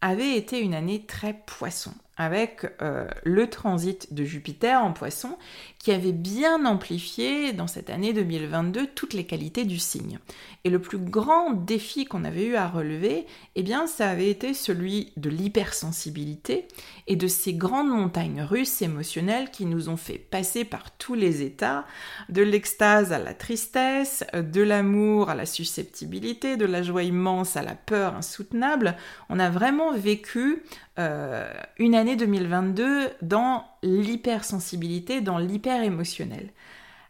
avait 0.00 0.36
été 0.36 0.60
une 0.60 0.74
année 0.74 1.04
très 1.06 1.34
poisson 1.46 1.92
avec 2.16 2.66
euh, 2.80 3.06
le 3.24 3.48
transit 3.48 4.12
de 4.12 4.24
Jupiter 4.24 4.82
en 4.82 4.92
poisson 4.92 5.36
qui 5.78 5.92
avait 5.92 6.12
bien 6.12 6.64
amplifié 6.64 7.52
dans 7.52 7.66
cette 7.66 7.90
année 7.90 8.12
2022 8.12 8.86
toutes 8.94 9.12
les 9.12 9.24
qualités 9.24 9.64
du 9.64 9.78
signe. 9.78 10.18
Et 10.64 10.70
le 10.70 10.78
plus 10.78 10.98
grand 10.98 11.52
défi 11.52 12.06
qu'on 12.06 12.24
avait 12.24 12.46
eu 12.46 12.54
à 12.54 12.68
relever, 12.68 13.26
eh 13.54 13.62
bien 13.62 13.86
ça 13.86 14.08
avait 14.08 14.30
été 14.30 14.54
celui 14.54 15.12
de 15.16 15.28
l'hypersensibilité 15.28 16.66
et 17.06 17.16
de 17.16 17.26
ces 17.26 17.52
grandes 17.52 17.90
montagnes 17.90 18.42
russes 18.42 18.80
émotionnelles 18.80 19.50
qui 19.50 19.66
nous 19.66 19.88
ont 19.88 19.98
fait 19.98 20.18
passer 20.18 20.64
par 20.64 20.96
tous 20.96 21.14
les 21.14 21.42
états, 21.42 21.84
de 22.30 22.42
l'extase 22.42 23.12
à 23.12 23.18
la 23.18 23.34
tristesse, 23.34 24.24
de 24.32 24.62
l'amour 24.62 25.28
à 25.28 25.34
la 25.34 25.46
susceptibilité, 25.46 26.56
de 26.56 26.64
la 26.64 26.82
joie 26.82 27.02
immense 27.02 27.56
à 27.56 27.62
la 27.62 27.74
peur 27.74 28.14
insoutenable. 28.14 28.96
On 29.28 29.38
a 29.38 29.50
vraiment 29.50 29.92
vécu 29.92 30.62
euh, 30.98 31.52
une 31.78 31.94
année 31.94 32.03
2022 32.04 33.10
dans 33.22 33.64
l'hypersensibilité, 33.82 35.20
dans 35.20 35.38
l'hyper-émotionnel. 35.38 36.50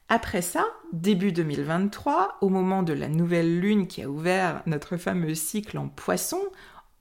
Après 0.08 0.42
ça, 0.42 0.64
début 0.92 1.32
2023, 1.32 2.38
au 2.40 2.48
moment 2.48 2.82
de 2.82 2.92
la 2.92 3.08
nouvelle 3.08 3.60
lune 3.60 3.86
qui 3.86 4.02
a 4.02 4.08
ouvert 4.08 4.62
notre 4.66 4.96
fameux 4.96 5.34
cycle 5.34 5.78
en 5.78 5.88
poisson, 5.88 6.40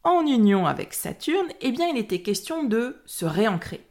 en 0.04 0.26
union 0.26 0.66
avec 0.66 0.94
Saturne, 0.94 1.48
eh 1.62 1.72
bien 1.72 1.88
il 1.88 1.98
était 1.98 2.22
question 2.22 2.64
de 2.64 2.98
se 3.06 3.26
réancrer 3.26 3.86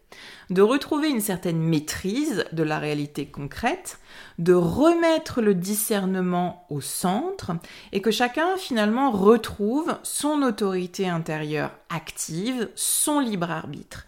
de 0.50 0.62
retrouver 0.62 1.08
une 1.08 1.20
certaine 1.20 1.60
maîtrise 1.60 2.44
de 2.52 2.62
la 2.62 2.78
réalité 2.78 3.26
concrète, 3.26 3.98
de 4.38 4.54
remettre 4.54 5.40
le 5.40 5.54
discernement 5.54 6.66
au 6.70 6.80
centre 6.80 7.52
et 7.92 8.00
que 8.00 8.10
chacun 8.10 8.56
finalement 8.56 9.10
retrouve 9.10 9.96
son 10.02 10.42
autorité 10.42 11.08
intérieure 11.08 11.70
active, 11.88 12.68
son 12.74 13.20
libre 13.20 13.50
arbitre. 13.50 14.06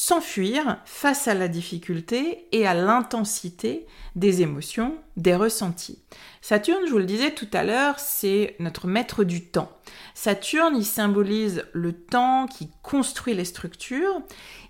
S'enfuir 0.00 0.78
face 0.84 1.26
à 1.26 1.34
la 1.34 1.48
difficulté 1.48 2.46
et 2.52 2.68
à 2.68 2.72
l'intensité 2.72 3.84
des 4.14 4.42
émotions, 4.42 4.94
des 5.16 5.34
ressentis. 5.34 5.98
Saturne, 6.40 6.84
je 6.86 6.92
vous 6.92 6.98
le 6.98 7.04
disais 7.04 7.32
tout 7.32 7.48
à 7.52 7.64
l'heure, 7.64 7.98
c'est 7.98 8.54
notre 8.60 8.86
maître 8.86 9.24
du 9.24 9.46
temps. 9.46 9.72
Saturne, 10.14 10.76
il 10.76 10.84
symbolise 10.84 11.64
le 11.72 11.92
temps 11.92 12.46
qui 12.46 12.70
construit 12.80 13.34
les 13.34 13.44
structures, 13.44 14.22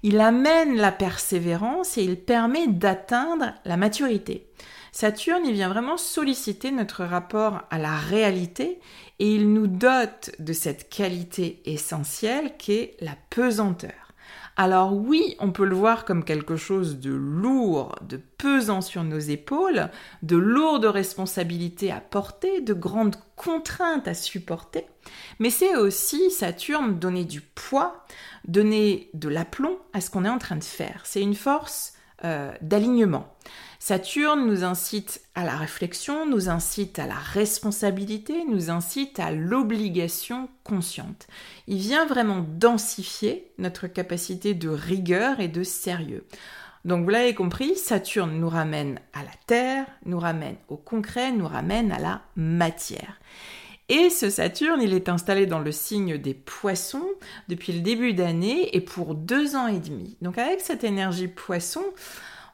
il 0.02 0.18
amène 0.18 0.76
la 0.76 0.92
persévérance 0.92 1.98
et 1.98 2.04
il 2.04 2.18
permet 2.18 2.66
d'atteindre 2.66 3.52
la 3.66 3.76
maturité. 3.76 4.48
Saturne, 4.92 5.44
il 5.44 5.52
vient 5.52 5.68
vraiment 5.68 5.98
solliciter 5.98 6.70
notre 6.70 7.04
rapport 7.04 7.64
à 7.68 7.76
la 7.76 7.98
réalité 7.98 8.80
et 9.18 9.30
il 9.30 9.52
nous 9.52 9.66
dote 9.66 10.30
de 10.38 10.54
cette 10.54 10.88
qualité 10.88 11.60
essentielle 11.66 12.56
qu'est 12.56 12.96
la 13.02 13.12
pesanteur. 13.28 14.07
Alors 14.56 14.92
oui, 14.94 15.36
on 15.38 15.52
peut 15.52 15.64
le 15.64 15.76
voir 15.76 16.04
comme 16.04 16.24
quelque 16.24 16.56
chose 16.56 16.98
de 16.98 17.12
lourd, 17.12 17.94
de 18.02 18.20
pesant 18.38 18.80
sur 18.80 19.04
nos 19.04 19.18
épaules, 19.18 19.88
de 20.22 20.36
lourdes 20.36 20.86
responsabilités 20.86 21.92
à 21.92 22.00
porter, 22.00 22.60
de 22.60 22.74
grandes 22.74 23.16
contraintes 23.36 24.08
à 24.08 24.14
supporter, 24.14 24.86
mais 25.38 25.50
c'est 25.50 25.76
aussi, 25.76 26.30
Saturne, 26.30 26.98
donner 26.98 27.24
du 27.24 27.40
poids, 27.40 28.04
donner 28.46 29.10
de 29.14 29.28
l'aplomb 29.28 29.78
à 29.92 30.00
ce 30.00 30.10
qu'on 30.10 30.24
est 30.24 30.30
en 30.30 30.38
train 30.38 30.56
de 30.56 30.64
faire. 30.64 31.02
C'est 31.04 31.22
une 31.22 31.34
force 31.34 31.94
euh, 32.24 32.52
d'alignement. 32.60 33.32
Saturne 33.78 34.46
nous 34.46 34.64
incite 34.64 35.22
à 35.36 35.44
la 35.44 35.56
réflexion, 35.56 36.26
nous 36.26 36.48
incite 36.48 36.98
à 36.98 37.06
la 37.06 37.14
responsabilité, 37.14 38.44
nous 38.44 38.70
incite 38.70 39.20
à 39.20 39.30
l'obligation 39.30 40.48
consciente. 40.64 41.28
Il 41.68 41.78
vient 41.78 42.04
vraiment 42.04 42.44
densifier 42.46 43.52
notre 43.58 43.86
capacité 43.86 44.54
de 44.54 44.68
rigueur 44.68 45.38
et 45.38 45.48
de 45.48 45.62
sérieux. 45.62 46.26
Donc 46.84 47.04
vous 47.04 47.10
l'avez 47.10 47.34
compris, 47.34 47.76
Saturne 47.76 48.40
nous 48.40 48.48
ramène 48.48 48.98
à 49.12 49.22
la 49.22 49.30
Terre, 49.46 49.86
nous 50.04 50.18
ramène 50.18 50.56
au 50.68 50.76
concret, 50.76 51.30
nous 51.30 51.46
ramène 51.46 51.92
à 51.92 51.98
la 51.98 52.22
matière. 52.34 53.20
Et 53.88 54.10
ce 54.10 54.28
Saturne, 54.28 54.82
il 54.82 54.92
est 54.92 55.08
installé 55.08 55.46
dans 55.46 55.60
le 55.60 55.72
signe 55.72 56.18
des 56.18 56.34
poissons 56.34 57.08
depuis 57.48 57.72
le 57.72 57.80
début 57.80 58.12
d'année 58.12 58.76
et 58.76 58.82
pour 58.82 59.14
deux 59.14 59.56
ans 59.56 59.66
et 59.66 59.78
demi. 59.78 60.16
Donc 60.20 60.36
avec 60.36 60.60
cette 60.60 60.84
énergie 60.84 61.28
poisson, 61.28 61.82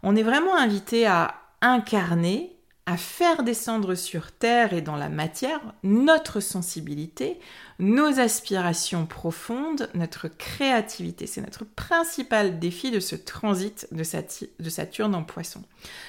on 0.04 0.14
est 0.14 0.22
vraiment 0.22 0.56
invité 0.56 1.06
à 1.06 1.34
incarner, 1.60 2.54
à 2.86 2.96
faire 2.96 3.42
descendre 3.42 3.94
sur 3.96 4.30
Terre 4.30 4.74
et 4.74 4.82
dans 4.82 4.94
la 4.94 5.08
matière 5.08 5.60
notre 5.82 6.38
sensibilité, 6.38 7.40
nos 7.80 8.20
aspirations 8.20 9.06
profondes, 9.06 9.90
notre 9.94 10.28
créativité. 10.28 11.26
C'est 11.26 11.40
notre 11.40 11.64
principal 11.64 12.60
défi 12.60 12.92
de 12.92 13.00
ce 13.00 13.16
transit 13.16 13.88
de 13.90 14.68
Saturne 14.68 15.14
en 15.14 15.24
poisson. 15.24 15.62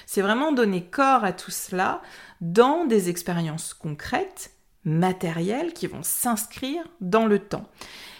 C'est 0.05 0.21
vraiment 0.21 0.51
donner 0.51 0.83
corps 0.83 1.23
à 1.23 1.33
tout 1.33 1.51
cela 1.51 2.01
dans 2.41 2.85
des 2.85 3.09
expériences 3.09 3.73
concrètes, 3.73 4.51
matérielles, 4.85 5.73
qui 5.73 5.87
vont 5.87 6.03
s'inscrire 6.03 6.83
dans 7.01 7.25
le 7.25 7.39
temps. 7.39 7.67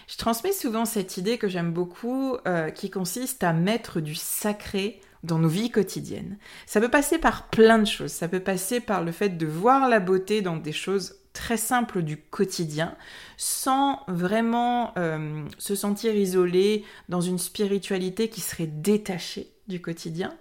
Je 0.08 0.16
transmets 0.16 0.52
souvent 0.52 0.84
cette 0.84 1.16
idée 1.16 1.38
que 1.38 1.48
j'aime 1.48 1.72
beaucoup, 1.72 2.36
euh, 2.46 2.70
qui 2.70 2.90
consiste 2.90 3.42
à 3.42 3.52
mettre 3.52 4.00
du 4.00 4.14
sacré 4.14 5.00
dans 5.22 5.38
nos 5.38 5.48
vies 5.48 5.70
quotidiennes. 5.70 6.38
Ça 6.66 6.80
peut 6.80 6.90
passer 6.90 7.18
par 7.18 7.48
plein 7.48 7.78
de 7.78 7.86
choses. 7.86 8.12
Ça 8.12 8.28
peut 8.28 8.40
passer 8.40 8.80
par 8.80 9.02
le 9.02 9.12
fait 9.12 9.30
de 9.30 9.46
voir 9.46 9.88
la 9.88 9.98
beauté 9.98 10.42
dans 10.42 10.56
des 10.56 10.72
choses 10.72 11.16
très 11.32 11.56
simples 11.58 12.02
du 12.02 12.16
quotidien, 12.16 12.96
sans 13.36 14.00
vraiment 14.08 14.94
euh, 14.96 15.44
se 15.58 15.74
sentir 15.74 16.14
isolé 16.14 16.84
dans 17.10 17.20
une 17.20 17.38
spiritualité 17.38 18.28
qui 18.28 18.40
serait 18.40 18.66
détachée 18.66 19.50
du 19.68 19.82
quotidien. 19.82 20.34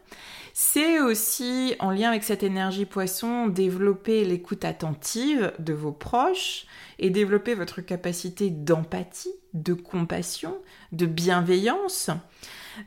C'est 0.58 1.02
aussi, 1.02 1.76
en 1.80 1.92
lien 1.92 2.08
avec 2.08 2.24
cette 2.24 2.42
énergie 2.42 2.86
poisson, 2.86 3.48
développer 3.48 4.24
l'écoute 4.24 4.64
attentive 4.64 5.52
de 5.60 5.74
vos 5.74 5.92
proches 5.92 6.66
et 6.98 7.10
développer 7.10 7.56
votre 7.56 7.82
capacité 7.82 8.52
d'empathie, 8.52 9.34
de 9.54 9.74
compassion, 9.74 10.56
de 10.94 11.08
bienveillance. 11.08 12.10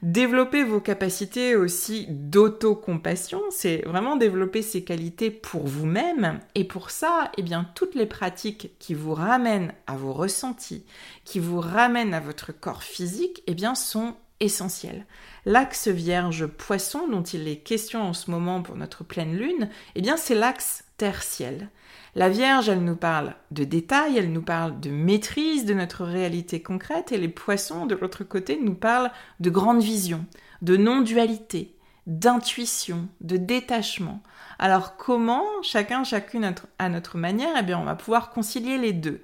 Développer 0.00 0.64
vos 0.64 0.80
capacités 0.80 1.56
aussi 1.56 2.06
d'autocompassion, 2.08 3.42
c'est 3.50 3.82
vraiment 3.84 4.16
développer 4.16 4.62
ces 4.62 4.82
qualités 4.82 5.30
pour 5.30 5.66
vous-même. 5.66 6.40
Et 6.54 6.64
pour 6.64 6.88
ça, 6.88 7.30
eh 7.36 7.42
bien, 7.42 7.70
toutes 7.74 7.94
les 7.94 8.06
pratiques 8.06 8.78
qui 8.78 8.94
vous 8.94 9.12
ramènent 9.12 9.74
à 9.86 9.94
vos 9.94 10.14
ressentis, 10.14 10.86
qui 11.26 11.38
vous 11.38 11.60
ramènent 11.60 12.14
à 12.14 12.20
votre 12.20 12.50
corps 12.50 12.82
physique, 12.82 13.42
eh 13.46 13.52
bien, 13.52 13.74
sont 13.74 14.14
essentielles. 14.40 15.06
L'axe 15.44 15.88
vierge 15.88 16.46
poisson 16.46 17.08
dont 17.08 17.22
il 17.22 17.48
est 17.48 17.58
question 17.58 18.02
en 18.02 18.12
ce 18.12 18.30
moment 18.30 18.62
pour 18.62 18.76
notre 18.76 19.04
pleine 19.04 19.36
lune, 19.36 19.68
eh 19.94 20.02
bien, 20.02 20.16
c'est 20.16 20.34
l'axe 20.34 20.84
terre-ciel. 20.96 21.70
La 22.14 22.28
Vierge, 22.28 22.68
elle 22.68 22.82
nous 22.82 22.96
parle 22.96 23.34
de 23.50 23.64
détails, 23.64 24.18
elle 24.18 24.32
nous 24.32 24.42
parle 24.42 24.80
de 24.80 24.90
maîtrise 24.90 25.64
de 25.64 25.74
notre 25.74 26.04
réalité 26.04 26.60
concrète, 26.60 27.12
et 27.12 27.18
les 27.18 27.28
poissons, 27.28 27.86
de 27.86 27.94
l'autre 27.94 28.24
côté, 28.24 28.58
nous 28.60 28.74
parlent 28.74 29.12
de 29.40 29.50
grande 29.50 29.82
vision, 29.82 30.26
de 30.62 30.76
non-dualité, 30.76 31.76
d'intuition, 32.06 33.08
de 33.20 33.36
détachement. 33.36 34.22
Alors 34.58 34.96
comment, 34.96 35.44
chacun, 35.62 36.02
chacune 36.02 36.52
à 36.78 36.88
notre 36.88 37.18
manière, 37.18 37.54
eh 37.58 37.62
bien, 37.62 37.78
on 37.78 37.84
va 37.84 37.94
pouvoir 37.94 38.30
concilier 38.30 38.78
les 38.78 38.92
deux? 38.92 39.20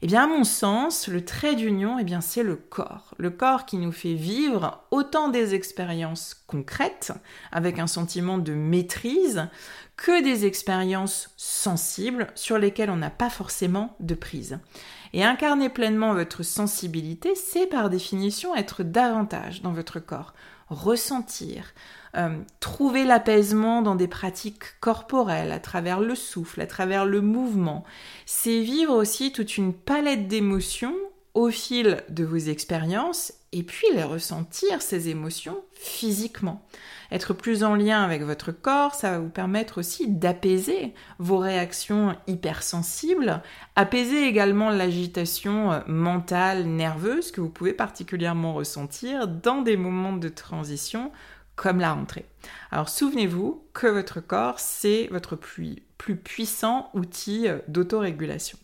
Eh 0.00 0.06
bien, 0.06 0.24
à 0.24 0.26
mon 0.26 0.44
sens, 0.44 1.08
le 1.08 1.24
trait 1.24 1.56
d'union, 1.56 1.98
eh 1.98 2.04
bien, 2.04 2.20
c'est 2.20 2.44
le 2.44 2.54
corps. 2.54 3.14
Le 3.18 3.30
corps 3.30 3.66
qui 3.66 3.78
nous 3.78 3.90
fait 3.90 4.14
vivre 4.14 4.84
autant 4.92 5.28
des 5.28 5.54
expériences 5.54 6.44
concrètes, 6.46 7.12
avec 7.50 7.80
un 7.80 7.88
sentiment 7.88 8.38
de 8.38 8.54
maîtrise, 8.54 9.48
que 9.96 10.22
des 10.22 10.46
expériences 10.46 11.30
sensibles 11.36 12.28
sur 12.36 12.58
lesquelles 12.58 12.90
on 12.90 12.96
n'a 12.96 13.10
pas 13.10 13.30
forcément 13.30 13.96
de 13.98 14.14
prise. 14.14 14.60
Et 15.12 15.24
incarner 15.24 15.68
pleinement 15.68 16.14
votre 16.14 16.44
sensibilité, 16.44 17.34
c'est 17.34 17.66
par 17.66 17.90
définition 17.90 18.54
être 18.54 18.84
davantage 18.84 19.62
dans 19.62 19.72
votre 19.72 19.98
corps, 19.98 20.32
ressentir, 20.68 21.74
euh, 22.16 22.38
trouver 22.60 23.04
l'apaisement 23.04 23.82
dans 23.82 23.94
des 23.94 24.08
pratiques 24.08 24.80
corporelles, 24.80 25.52
à 25.52 25.60
travers 25.60 26.00
le 26.00 26.14
souffle, 26.14 26.60
à 26.60 26.66
travers 26.66 27.04
le 27.04 27.20
mouvement. 27.20 27.84
C'est 28.26 28.60
vivre 28.60 28.94
aussi 28.94 29.32
toute 29.32 29.56
une 29.56 29.74
palette 29.74 30.28
d'émotions 30.28 30.94
au 31.34 31.50
fil 31.50 32.02
de 32.08 32.24
vos 32.24 32.36
expériences 32.36 33.32
et 33.52 33.62
puis 33.62 33.86
les 33.94 34.02
ressentir, 34.02 34.82
ces 34.82 35.08
émotions, 35.08 35.62
physiquement. 35.72 36.66
Être 37.10 37.32
plus 37.32 37.64
en 37.64 37.74
lien 37.74 38.02
avec 38.02 38.22
votre 38.22 38.52
corps, 38.52 38.94
ça 38.94 39.12
va 39.12 39.18
vous 39.20 39.30
permettre 39.30 39.78
aussi 39.78 40.08
d'apaiser 40.08 40.92
vos 41.18 41.38
réactions 41.38 42.14
hypersensibles, 42.26 43.42
apaiser 43.76 44.24
également 44.26 44.68
l'agitation 44.68 45.72
euh, 45.72 45.80
mentale, 45.86 46.66
nerveuse 46.66 47.30
que 47.30 47.40
vous 47.40 47.48
pouvez 47.48 47.72
particulièrement 47.72 48.52
ressentir 48.52 49.28
dans 49.28 49.62
des 49.62 49.76
moments 49.76 50.16
de 50.16 50.28
transition 50.28 51.10
comme 51.58 51.80
la 51.80 51.92
rentrée. 51.92 52.24
Alors 52.70 52.88
souvenez-vous 52.88 53.64
que 53.74 53.88
votre 53.88 54.20
corps, 54.20 54.60
c'est 54.60 55.08
votre 55.10 55.34
plus, 55.34 55.82
puissant 55.98 56.88
outil 56.94 57.48
euh, 57.48 57.58
d'autorégulation. 57.66 58.58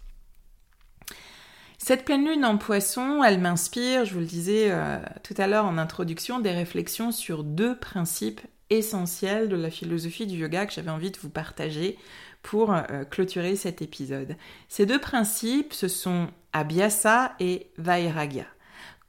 Cette 1.77 2.05
pleine 2.05 2.25
lune 2.25 2.45
en 2.45 2.57
poisson, 2.57 3.23
elle 3.25 3.41
m'inspire, 3.41 4.05
je 4.05 4.15
vous 4.15 4.21
le 4.21 4.27
disais 4.27 4.69
euh, 4.71 4.99
tout 5.25 5.35
à 5.37 5.49
l'heure 5.49 5.67
en 5.67 5.77
introduction, 5.77 6.39
des 6.39 6.53
réflexions 6.53 7.11
sur 7.11 7.43
deux 7.43 7.77
principes 7.77 8.41
essentiels 8.71 9.49
de 9.49 9.57
la 9.57 9.71
philosophie 9.71 10.27
du 10.27 10.37
yoga 10.37 10.65
que 10.65 10.73
j'avais 10.73 10.91
envie 10.91 11.11
de 11.11 11.19
vous 11.19 11.29
partager 11.29 11.99
pour 12.43 12.73
euh, 12.73 13.05
clôturer 13.11 13.57
cet 13.57 13.83
épisode. 13.83 14.37
Ces 14.69 14.87
deux 14.87 15.01
principes, 15.01 15.73
ce 15.73 15.89
sont 15.89 16.29
Abhyasa 16.53 17.35
et 17.41 17.67
Vairagya 17.77 18.47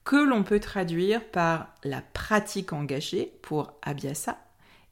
que 0.06 0.16
l'on 0.16 0.44
peut 0.44 0.60
traduire 0.60 1.24
par 1.24 1.68
la 1.84 2.02
pratique 2.02 2.74
engagée 2.74 3.34
pour 3.42 3.74
Abhyasa 3.82 4.38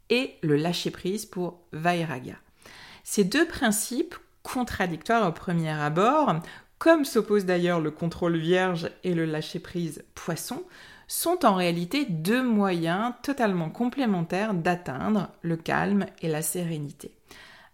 et 0.10 0.36
le 0.42 0.58
lâcher-prise 0.58 1.26
pour 1.26 1.60
Vairagya. 1.72 2.36
Ces 3.04 3.24
deux 3.24 3.48
principes, 3.48 4.16
contradictoires 4.42 5.28
au 5.28 5.32
premier 5.32 5.70
abord, 5.70 6.42
comme 6.80 7.06
s'opposent 7.06 7.46
d'ailleurs 7.46 7.80
le 7.80 7.92
contrôle 7.92 8.38
vierge 8.38 8.90
et 9.04 9.14
le 9.14 9.26
lâcher-prise 9.26 10.04
poisson, 10.16 10.64
sont 11.08 11.46
en 11.46 11.56
réalité 11.56 12.06
deux 12.06 12.44
moyens 12.44 13.14
totalement 13.22 13.70
complémentaires 13.70 14.54
d'atteindre 14.54 15.30
le 15.44 15.58
calme 15.58 16.08
et 16.22 16.28
la 16.28 16.42
sérénité. 16.42 17.12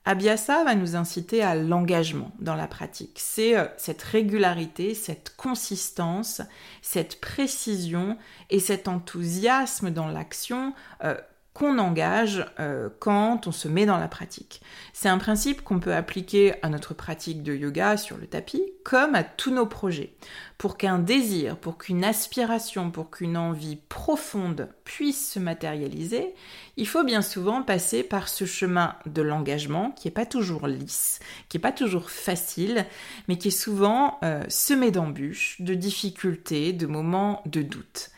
Abhyasa 0.06 0.64
va 0.64 0.76
nous 0.76 0.96
inciter 0.96 1.44
à 1.44 1.56
l'engagement 1.56 2.32
dans 2.40 2.56
la 2.56 2.68
pratique. 2.68 3.18
C'est 3.18 3.58
euh, 3.58 3.66
cette 3.78 4.02
régularité, 4.02 4.96
cette 4.96 5.36
consistance, 5.36 6.42
cette 6.82 7.20
précision 7.20 8.18
et 8.50 8.60
cet 8.60 8.88
enthousiasme 8.88 9.92
dans 9.92 10.08
l'action 10.08 10.74
euh, 11.04 11.16
qu'on 11.60 11.78
engage 11.78 12.46
euh, 12.62 12.88
quand 13.00 13.46
on 13.46 13.52
se 13.52 13.68
met 13.68 13.86
dans 13.86 13.98
la 13.98 14.08
pratique. 14.08 14.62
C'est 14.94 15.10
un 15.10 15.18
principe 15.18 15.62
qu'on 15.62 15.82
peut 15.82 15.94
appliquer 15.94 16.54
à 16.64 16.70
notre 16.70 16.94
pratique 16.94 17.44
de 17.44 17.54
yoga 17.54 17.98
sur 17.98 18.16
le 18.16 18.28
tapis 18.28 18.64
comme 18.86 19.14
à 19.14 19.26
tous 19.26 19.52
nos 19.52 19.66
projets. 19.66 20.14
Pour 20.58 20.78
qu'un 20.78 21.00
désir, 21.00 21.58
pour 21.58 21.78
qu'une 21.78 22.06
aspiration, 22.06 22.92
pour 22.92 23.10
qu'une 23.10 23.36
envie 23.36 23.76
profonde 23.76 24.70
puisse 24.86 25.34
se 25.34 25.40
matérialiser, 25.40 26.34
il 26.78 26.88
faut 26.88 27.04
bien 27.04 27.22
souvent 27.22 27.62
passer 27.62 28.04
par 28.04 28.30
ce 28.30 28.46
chemin 28.46 28.96
de 29.06 29.22
l'engagement 29.22 29.92
qui 29.92 30.08
n'est 30.08 30.14
pas 30.14 30.26
toujours 30.26 30.66
lisse, 30.66 31.20
qui 31.50 31.58
n'est 31.58 31.62
pas 31.62 31.74
toujours 31.74 32.10
facile, 32.10 32.86
mais 33.28 33.38
qui 33.38 33.50
est 33.50 33.52
souvent 33.52 34.18
euh, 34.24 34.46
semé 34.48 34.92
d'embûches, 34.92 35.58
de 35.60 35.74
difficultés, 35.74 36.72
de 36.72 36.88
moments 36.88 37.44
de 37.46 37.64
doute. 37.64 38.12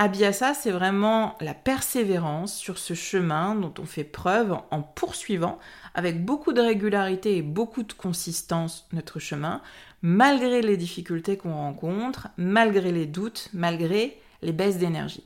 Abhyasa, 0.00 0.54
c'est 0.54 0.70
vraiment 0.70 1.34
la 1.40 1.54
persévérance 1.54 2.56
sur 2.56 2.78
ce 2.78 2.94
chemin 2.94 3.56
dont 3.56 3.74
on 3.80 3.84
fait 3.84 4.04
preuve 4.04 4.56
en 4.70 4.80
poursuivant 4.80 5.58
avec 5.92 6.24
beaucoup 6.24 6.52
de 6.52 6.60
régularité 6.60 7.36
et 7.36 7.42
beaucoup 7.42 7.82
de 7.82 7.92
consistance 7.92 8.86
notre 8.92 9.18
chemin, 9.18 9.60
malgré 10.00 10.62
les 10.62 10.76
difficultés 10.76 11.36
qu'on 11.36 11.52
rencontre, 11.52 12.28
malgré 12.36 12.92
les 12.92 13.06
doutes, 13.06 13.48
malgré 13.52 14.20
les 14.40 14.52
baisses 14.52 14.78
d'énergie. 14.78 15.24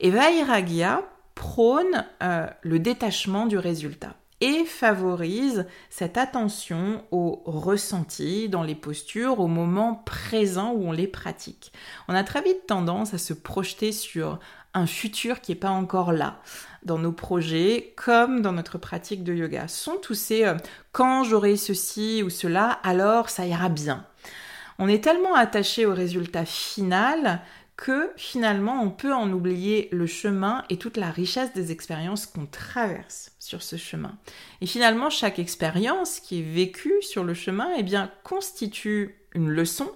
Et 0.00 0.10
Vairagya 0.10 1.02
prône 1.36 2.04
euh, 2.20 2.48
le 2.62 2.80
détachement 2.80 3.46
du 3.46 3.58
résultat 3.58 4.16
et 4.44 4.66
favorise 4.66 5.64
cette 5.88 6.18
attention 6.18 7.02
au 7.10 7.40
ressenti 7.46 8.50
dans 8.50 8.62
les 8.62 8.74
postures 8.74 9.40
au 9.40 9.46
moment 9.46 10.02
présent 10.04 10.72
où 10.72 10.86
on 10.86 10.92
les 10.92 11.06
pratique. 11.06 11.72
On 12.08 12.14
a 12.14 12.22
très 12.24 12.42
vite 12.42 12.66
tendance 12.66 13.14
à 13.14 13.18
se 13.18 13.32
projeter 13.32 13.90
sur 13.90 14.38
un 14.74 14.86
futur 14.86 15.40
qui 15.40 15.52
n'est 15.52 15.58
pas 15.58 15.70
encore 15.70 16.12
là 16.12 16.42
dans 16.82 16.98
nos 16.98 17.12
projets 17.12 17.94
comme 17.96 18.42
dans 18.42 18.52
notre 18.52 18.76
pratique 18.76 19.24
de 19.24 19.32
yoga. 19.32 19.66
Sont 19.66 19.96
tous 19.96 20.12
ces 20.12 20.44
euh, 20.44 20.56
quand 20.92 21.24
j'aurai 21.24 21.56
ceci 21.56 22.22
ou 22.22 22.28
cela, 22.28 22.80
alors 22.82 23.30
ça 23.30 23.46
ira 23.46 23.70
bien. 23.70 24.04
On 24.78 24.88
est 24.88 25.02
tellement 25.02 25.34
attaché 25.36 25.86
au 25.86 25.94
résultat 25.94 26.44
final 26.44 27.40
que 27.76 28.12
finalement 28.16 28.82
on 28.82 28.90
peut 28.90 29.12
en 29.12 29.30
oublier 29.32 29.88
le 29.90 30.06
chemin 30.06 30.64
et 30.70 30.76
toute 30.76 30.96
la 30.96 31.10
richesse 31.10 31.52
des 31.52 31.72
expériences 31.72 32.26
qu'on 32.26 32.46
traverse 32.46 33.32
sur 33.38 33.62
ce 33.62 33.76
chemin. 33.76 34.16
Et 34.60 34.66
finalement, 34.66 35.10
chaque 35.10 35.38
expérience 35.38 36.20
qui 36.20 36.40
est 36.40 36.54
vécue 36.54 37.02
sur 37.02 37.24
le 37.24 37.34
chemin, 37.34 37.68
eh 37.76 37.82
bien, 37.82 38.10
constitue 38.22 39.16
une 39.34 39.48
leçon, 39.48 39.90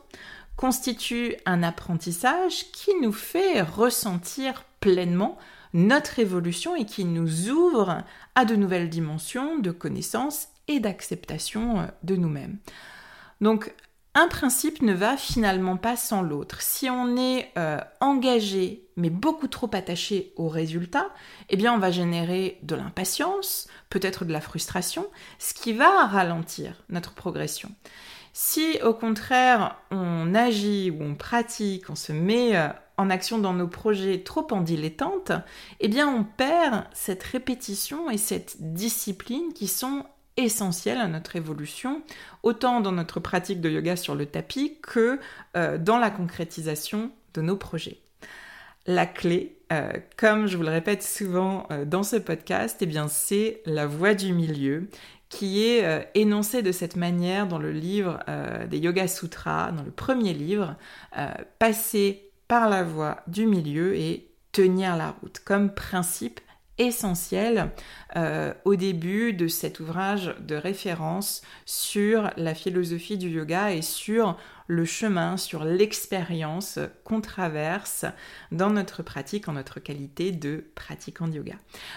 constitue 0.57 1.37
un 1.47 1.62
apprentissage 1.62 2.71
qui 2.73 2.91
nous 3.01 3.12
fait 3.12 3.62
ressentir 3.62 4.64
pleinement 4.81 5.38
notre 5.73 6.19
évolution 6.19 6.75
et 6.75 6.85
qui 6.85 7.05
nous 7.05 7.51
ouvre 7.51 8.03
à 8.35 8.45
de 8.45 8.57
nouvelles 8.57 8.88
dimensions 8.88 9.59
de 9.59 9.71
connaissance 9.71 10.49
et 10.67 10.81
d'acceptation 10.81 11.88
de 12.03 12.17
nous-mêmes. 12.17 12.59
Donc 13.41 13.73
un 14.18 14.26
principe 14.26 14.83
ne 14.83 14.92
va 14.92 15.16
finalement 15.16 15.76
pas 15.76 15.96
sans 15.96 16.22
l'autre. 16.22 16.61
Si 16.61 16.90
on 16.90 17.16
est 17.16 17.52
euh, 17.57 17.78
engagé 18.00 18.85
mais 18.96 19.11
beaucoup 19.11 19.46
trop 19.46 19.70
attaché 19.72 20.33
au 20.35 20.48
résultat, 20.48 21.09
eh 21.50 21.57
bien 21.57 21.72
on 21.72 21.78
va 21.78 21.92
générer 21.92 22.59
de 22.62 22.74
l'impatience, 22.74 23.68
peut-être 23.90 24.24
de 24.24 24.33
la 24.33 24.40
frustration, 24.40 25.07
ce 25.38 25.54
qui 25.54 25.72
va 25.72 26.07
ralentir 26.07 26.83
notre 26.88 27.14
progression. 27.14 27.70
Si 28.33 28.78
au 28.83 28.92
contraire 28.92 29.76
on 29.92 30.35
agit 30.35 30.90
ou 30.90 31.04
on 31.04 31.14
pratique, 31.14 31.88
on 31.88 31.94
se 31.94 32.11
met 32.11 32.57
euh, 32.57 32.70
en 32.96 33.11
action 33.11 33.38
dans 33.38 33.54
nos 33.54 33.68
projets 33.68 34.24
trop 34.24 34.48
en 34.50 34.62
dilettante, 34.62 35.31
eh 35.78 35.87
bien 35.87 36.09
on 36.09 36.24
perd 36.24 36.87
cette 36.92 37.22
répétition 37.22 38.11
et 38.11 38.18
cette 38.18 38.57
discipline 38.74 39.52
qui 39.54 39.68
sont 39.68 40.04
essentielles 40.38 40.98
à 40.98 41.09
notre 41.09 41.37
évolution, 41.37 42.03
autant 42.42 42.81
dans 42.81 42.92
notre 42.92 43.20
pratique 43.20 43.61
de 43.61 43.68
yoga 43.68 43.96
sur 43.96 44.14
le 44.14 44.24
tapis 44.24 44.79
que 44.81 45.18
euh, 45.57 45.77
dans 45.77 45.98
la 45.98 46.11
concrétisation 46.11 47.11
de 47.35 47.42
nos 47.42 47.57
projets. 47.57 47.98
La 48.87 49.05
clé, 49.05 49.57
euh, 49.72 49.92
comme 50.16 50.46
je 50.46 50.57
vous 50.57 50.62
le 50.62 50.70
répète 50.70 51.03
souvent 51.03 51.66
euh, 51.70 51.85
dans 51.85 52.05
ce 52.05 52.16
podcast, 52.16 52.79
eh 52.81 52.88
c'est 53.09 53.61
la 53.66 53.87
voie 53.87 54.14
du 54.14 54.33
milieu 54.33 54.88
qui 55.29 55.62
est 55.62 56.09
énoncée 56.14 56.62
de 56.62 56.72
cette 56.72 56.96
manière 56.96 57.46
dans 57.46 57.59
le 57.59 57.70
livre 57.70 58.18
des 58.70 58.79
Yoga 58.79 59.07
Sutras, 59.07 59.72
dans 59.72 59.83
le 59.83 59.90
premier 59.90 60.33
livre, 60.33 60.74
passer 61.59 62.31
par 62.48 62.70
la 62.70 62.83
voie 62.83 63.18
du 63.27 63.46
milieu 63.46 63.94
et 63.94 64.31
tenir 64.53 64.96
la 64.96 65.11
route 65.11 65.38
comme 65.44 65.74
principe 65.74 66.40
essentiel 66.79 67.71
au 68.64 68.75
début 68.75 69.33
de 69.33 69.49
cet 69.49 69.81
ouvrage 69.81 70.35
de 70.41 70.55
référence 70.55 71.43
sur 71.67 72.31
la 72.37 72.55
philosophie 72.55 73.19
du 73.19 73.29
yoga 73.29 73.73
et 73.73 73.83
sur 73.83 74.37
le 74.69 74.85
chemin, 74.85 75.37
sur 75.37 75.64
l'expérience 75.64 76.79
qu'on 77.03 77.21
traverse 77.21 78.05
dans 78.53 78.71
notre 78.71 79.03
pratique 79.03 79.49
en 79.49 79.55
notre 79.55 79.81
qualité 79.81 80.31
de 80.31 80.64
pratiquant 80.75 81.27
de 81.27 81.35
yoga. 81.35 81.55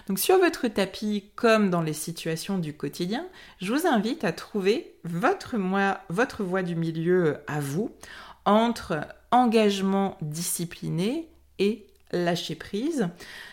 Donc 0.08 0.17
sur 0.17 0.39
votre 0.39 0.67
tapis, 0.70 1.32
comme 1.36 1.70
dans 1.70 1.82
les 1.82 1.94
situations 1.94 2.58
du 2.58 2.74
quotidien, 2.74 3.28
je 3.60 3.74
vous 3.74 3.86
invite 3.86 4.24
à 4.24 4.32
trouver 4.32 4.96
votre, 5.04 5.58
votre 6.10 6.44
voie 6.44 6.63
du 6.63 6.76
milieu 6.76 7.39
à 7.46 7.60
vous 7.60 7.91
entre 8.46 9.02
engagement 9.32 10.17
discipliné 10.22 11.30
et 11.60 11.86
lâcher 12.12 12.56
prise. 12.56 13.10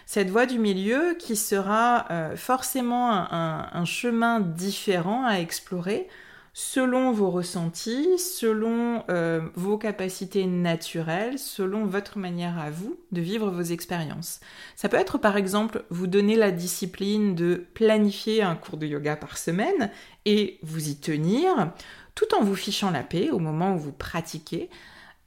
Cette 0.07 0.31
voie 0.31 0.47
du 0.47 0.59
milieu 0.59 1.17
qui 1.19 1.37
sera 1.37 2.07
euh, 2.11 2.37
forcément 2.37 3.11
un, 3.11 3.85
chemin 3.85 4.41
différent 4.41 5.25
à 5.25 5.35
explorer 5.35 6.09
selon 6.55 7.13
vos 7.13 7.31
ressentis, 7.31 8.19
selon 8.19 9.05
euh, 9.11 9.43
vos 9.55 9.79
capacités 9.79 10.47
naturelles, 10.47 11.39
selon 11.39 11.87
votre 11.87 12.19
manière 12.19 12.59
à 12.59 12.71
vous 12.71 12.99
de 13.13 13.21
vivre 13.21 13.51
vos 13.51 13.63
expériences. 13.63 14.41
Ça 14.75 14.89
peut 14.89 14.97
être 14.97 15.19
par 15.19 15.37
exemple 15.37 15.85
vous 15.91 16.09
donner 16.09 16.35
la 16.35 16.51
discipline 16.51 17.35
de 17.35 17.67
planifier 17.75 18.43
un 18.43 18.57
cours 18.57 18.77
de 18.77 18.87
yoga 18.87 19.15
par 19.15 19.39
semaine 19.39 19.91
et 20.25 20.59
vous 20.63 20.89
y 20.89 20.97
tenir, 20.97 21.73
tout 22.17 22.35
en 22.37 22.43
vous 22.43 22.57
fichant 22.57 22.91
la 22.91 23.05
paix 23.05 23.31
au 23.31 23.39
moment 23.39 23.75
où 23.75 23.79
vous 23.79 23.93
pratiquez, 23.93 24.69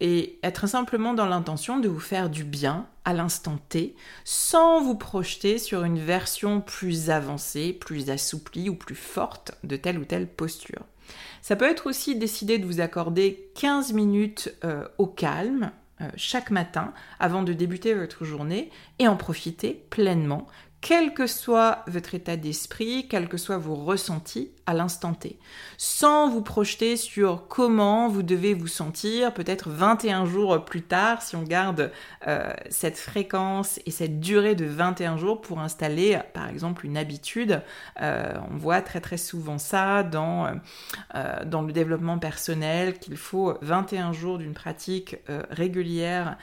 et 0.02 0.40
être 0.42 0.68
simplement 0.68 1.14
dans 1.14 1.28
l'intention 1.28 1.80
de 1.80 1.88
vous 1.88 2.00
faire 2.00 2.30
du 2.30 2.44
bien 2.44 2.88
à 3.06 3.14
l'instant 3.14 3.60
T, 3.70 3.96
sans 4.26 4.82
vous 4.82 4.96
projeter 4.96 5.60
sur 5.60 5.84
une 5.84 6.00
version 6.00 6.60
plus 6.60 7.12
avancée, 7.12 7.72
plus 7.72 8.10
assouplie 8.10 8.68
ou 8.68 8.76
plus 8.76 8.96
forte 8.96 9.54
de 9.64 9.78
telle 9.78 10.00
ou 10.00 10.04
telle 10.04 10.28
posture. 10.28 10.82
Ça 11.44 11.56
peut 11.56 11.70
être 11.70 11.88
aussi 11.88 12.16
décider 12.16 12.58
de 12.58 12.66
vous 12.66 12.82
accorder 12.82 13.52
15 13.56 13.94
minutes 13.94 14.54
euh, 14.64 14.88
au 14.98 15.06
calme 15.06 15.72
euh, 16.02 16.10
chaque 16.16 16.50
matin 16.50 16.94
avant 17.20 17.44
de 17.44 17.54
débuter 17.54 17.94
votre 17.94 18.26
journée 18.26 18.72
et 18.98 19.08
en 19.08 19.18
profiter 19.18 19.86
pleinement, 19.92 20.48
quel 20.82 21.14
que 21.14 21.28
soit 21.28 21.84
votre 21.86 22.16
état 22.16 22.36
d'esprit, 22.38 23.08
quels 23.08 23.30
que 23.30 23.38
soient 23.38 23.60
vos 23.60 23.76
ressentis 23.76 24.52
à 24.66 24.74
l'instant 24.74 25.14
T, 25.14 25.38
sans 25.78 26.30
vous 26.30 26.42
projeter 26.42 26.98
sur 26.98 27.48
comment 27.48 28.08
vous 28.08 28.24
devez 28.24 28.54
vous 28.54 28.68
sentir 28.68 29.34
peut-être 29.34 29.70
21 29.70 30.26
jours 30.26 30.66
plus 30.66 30.82
tard, 30.82 31.22
si 31.22 31.36
on 31.36 31.44
garde 31.44 31.92
euh, 32.28 32.52
cette 32.70 32.98
fréquence 32.98 33.80
et 33.86 33.92
cette 33.92 34.20
durée 34.20 34.56
de 34.56 34.66
21 34.66 35.18
jours 35.18 35.42
pour 35.42 35.60
installer 35.60 36.20
par 36.34 36.50
exemple 36.50 36.86
une 36.86 36.98
habitude. 36.98 37.62
Euh, 38.02 38.34
on 38.52 38.58
voit 38.58 38.82
très 38.82 39.02
très 39.02 39.18
souvent 39.18 39.60
ça 39.60 40.04
dans, 40.04 40.48
euh, 41.16 41.46
dans 41.46 41.62
le 41.62 41.74
développement 41.74 42.18
personnel, 42.18 42.98
qu'il 42.98 43.18
faut 43.18 43.58
21 43.62 44.14
jours 44.14 44.40
d'une 44.40 44.54
pratique 44.54 45.18
régulière 45.50 46.38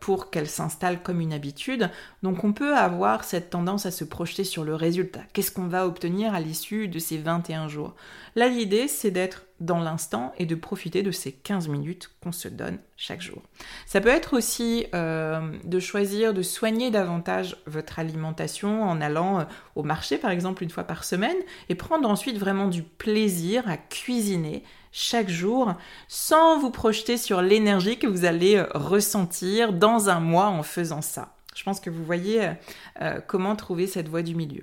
pour 0.00 0.30
qu'elle 0.30 0.48
s'installe 0.48 1.02
comme 1.02 1.20
une 1.20 1.32
habitude. 1.32 1.90
Donc 2.22 2.44
on 2.44 2.52
peut 2.52 2.76
avoir 2.76 3.24
cette 3.24 3.50
tendance 3.50 3.69
à 3.78 3.90
se 3.90 4.04
projeter 4.04 4.44
sur 4.44 4.64
le 4.64 4.74
résultat. 4.74 5.20
Qu'est-ce 5.32 5.52
qu'on 5.52 5.66
va 5.66 5.86
obtenir 5.86 6.34
à 6.34 6.40
l'issue 6.40 6.88
de 6.88 6.98
ces 6.98 7.18
21 7.18 7.68
jours? 7.68 7.94
Là, 8.36 8.48
l'idée, 8.48 8.88
c'est 8.88 9.10
d'être 9.10 9.44
dans 9.60 9.78
l'instant 9.78 10.32
et 10.38 10.46
de 10.46 10.54
profiter 10.54 11.02
de 11.02 11.10
ces 11.10 11.32
15 11.32 11.68
minutes 11.68 12.10
qu'on 12.22 12.32
se 12.32 12.48
donne 12.48 12.78
chaque 12.96 13.20
jour. 13.20 13.42
Ça 13.86 14.00
peut 14.00 14.08
être 14.08 14.36
aussi 14.36 14.86
euh, 14.94 15.52
de 15.64 15.78
choisir 15.78 16.32
de 16.32 16.42
soigner 16.42 16.90
davantage 16.90 17.56
votre 17.66 17.98
alimentation 17.98 18.82
en 18.82 19.00
allant 19.00 19.40
euh, 19.40 19.44
au 19.76 19.82
marché 19.82 20.16
par 20.16 20.30
exemple 20.30 20.62
une 20.62 20.70
fois 20.70 20.84
par 20.84 21.04
semaine 21.04 21.36
et 21.68 21.74
prendre 21.74 22.08
ensuite 22.08 22.38
vraiment 22.38 22.68
du 22.68 22.82
plaisir 22.82 23.68
à 23.68 23.76
cuisiner 23.76 24.64
chaque 24.92 25.28
jour 25.28 25.74
sans 26.08 26.58
vous 26.58 26.70
projeter 26.70 27.16
sur 27.16 27.42
l'énergie 27.42 27.98
que 27.98 28.06
vous 28.06 28.24
allez 28.24 28.56
euh, 28.56 28.66
ressentir 28.74 29.74
dans 29.74 30.08
un 30.08 30.20
mois 30.20 30.48
en 30.48 30.62
faisant 30.62 31.02
ça. 31.02 31.34
Je 31.54 31.62
pense 31.64 31.80
que 31.80 31.90
vous 31.90 32.04
voyez 32.04 32.44
euh, 32.44 32.52
euh, 33.02 33.20
comment 33.26 33.56
trouver 33.56 33.86
cette 33.86 34.08
voie 34.08 34.22
du 34.22 34.34
milieu. 34.34 34.62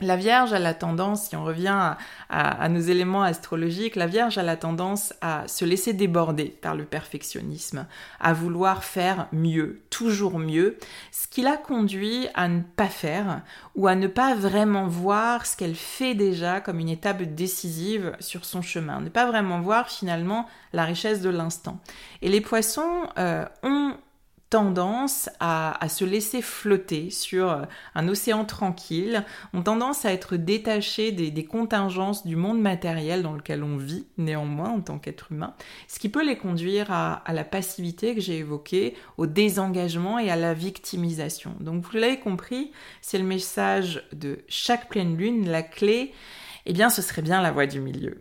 La 0.00 0.14
Vierge 0.14 0.52
a 0.52 0.60
la 0.60 0.74
tendance, 0.74 1.26
si 1.28 1.34
on 1.34 1.42
revient 1.42 1.96
à, 2.30 2.68
nos 2.68 2.78
éléments 2.78 3.24
astrologiques, 3.24 3.96
la 3.96 4.06
Vierge 4.06 4.38
a 4.38 4.44
la 4.44 4.56
tendance 4.56 5.12
à 5.20 5.48
se 5.48 5.64
laisser 5.64 5.92
déborder 5.92 6.44
par 6.44 6.76
le 6.76 6.84
perfectionnisme, 6.84 7.84
à 8.20 8.32
vouloir 8.32 8.84
faire 8.84 9.26
mieux, 9.32 9.82
toujours 9.90 10.38
mieux, 10.38 10.78
ce 11.10 11.26
qui 11.26 11.42
la 11.42 11.56
conduit 11.56 12.28
à 12.34 12.46
ne 12.46 12.60
pas 12.62 12.86
faire 12.86 13.42
ou 13.74 13.88
à 13.88 13.96
ne 13.96 14.06
pas 14.06 14.36
vraiment 14.36 14.86
voir 14.86 15.46
ce 15.46 15.56
qu'elle 15.56 15.74
fait 15.74 16.14
déjà 16.14 16.60
comme 16.60 16.78
une 16.78 16.88
étape 16.88 17.22
décisive 17.22 18.14
sur 18.20 18.44
son 18.44 18.62
chemin, 18.62 19.00
ne 19.00 19.08
pas 19.08 19.26
vraiment 19.26 19.60
voir 19.60 19.90
finalement 19.90 20.46
la 20.72 20.84
richesse 20.84 21.22
de 21.22 21.30
l'instant. 21.30 21.80
Et 22.22 22.28
les 22.28 22.40
poissons 22.40 23.08
euh, 23.18 23.44
ont 23.64 23.96
tendance 24.50 25.28
à, 25.40 25.76
se 25.88 26.04
laisser 26.04 26.40
flotter 26.42 27.10
sur 27.10 27.50
euh, 27.50 27.62
un 27.94 28.08
océan 28.08 28.44
tranquille, 28.44 29.24
ont 29.52 29.62
tendance 29.62 30.04
à 30.04 30.12
être 30.12 30.36
détachés 30.36 31.12
des, 31.12 31.44
contingences 31.44 32.26
du 32.26 32.36
monde 32.36 32.60
matériel 32.60 33.22
dans 33.22 33.32
lequel 33.32 33.62
on 33.62 33.76
vit 33.76 34.06
néanmoins 34.16 34.70
en 34.70 34.80
tant 34.80 34.98
qu'être 34.98 35.32
humain, 35.32 35.54
ce 35.86 35.98
qui 35.98 36.08
peut 36.08 36.24
les 36.24 36.36
conduire 36.36 36.90
à, 36.90 37.22
la 37.32 37.44
passivité 37.44 38.14
que 38.14 38.20
j'ai 38.20 38.38
évoquée, 38.38 38.94
au 39.16 39.26
désengagement 39.26 40.18
et 40.18 40.30
à 40.30 40.36
la 40.36 40.54
victimisation. 40.54 41.54
Donc 41.60 41.84
vous 41.84 41.98
l'avez 41.98 42.18
compris, 42.18 42.72
c'est 43.02 43.18
le 43.18 43.24
message 43.24 44.06
de 44.12 44.38
chaque 44.48 44.88
pleine 44.88 45.16
lune, 45.16 45.48
la 45.48 45.62
clé 45.62 46.12
eh 46.70 46.74
bien 46.74 46.90
ce 46.90 47.00
serait 47.00 47.22
bien 47.22 47.40
la 47.40 47.50
voie 47.50 47.66
du 47.66 47.80
milieu. 47.80 48.18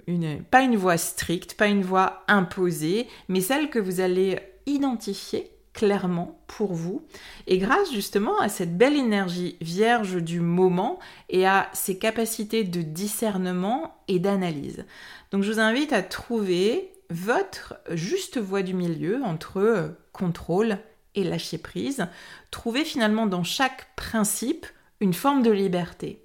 Pas 0.52 0.62
une 0.62 0.78
voie 0.78 0.96
stricte, 0.96 1.56
pas 1.56 1.68
une 1.68 1.82
voie 1.82 2.24
imposée, 2.30 3.08
mais 3.28 3.42
celle 3.42 3.70
que 3.70 3.78
vous 3.78 4.00
allez 4.00 4.40
identifier 4.66 5.52
clairement 5.78 6.40
pour 6.48 6.74
vous. 6.74 7.06
Et 7.46 7.60
grâce 7.60 7.94
justement 7.94 8.40
à 8.40 8.50
cette 8.50 8.80
belle 8.80 8.96
énergie 8.96 9.58
vierge 9.62 10.16
du 10.16 10.40
moment 10.40 10.98
et 11.30 11.46
à 11.46 11.70
ses 11.72 12.00
capacités 12.00 12.64
de 12.64 12.82
discernement 12.82 13.96
et 14.08 14.18
d'analyse. 14.18 14.86
Donc 15.30 15.44
je 15.44 15.52
vous 15.52 15.60
invite 15.60 15.94
à 15.94 16.02
trouver 16.02 16.92
votre 17.12 17.76
juste 17.92 18.40
voie 18.40 18.64
du 18.64 18.74
milieu 18.74 19.22
entre 19.24 19.60
euh, 19.60 19.90
contrôle 20.14 20.80
et 21.14 21.24
lâcher 21.24 21.60
prise. 21.60 22.08
Trouver 22.50 22.84
finalement 22.84 23.28
dans 23.28 23.44
chaque 23.44 23.96
principe 23.96 24.66
une 25.00 25.14
forme 25.14 25.44
de 25.44 25.52
liberté 25.52 26.24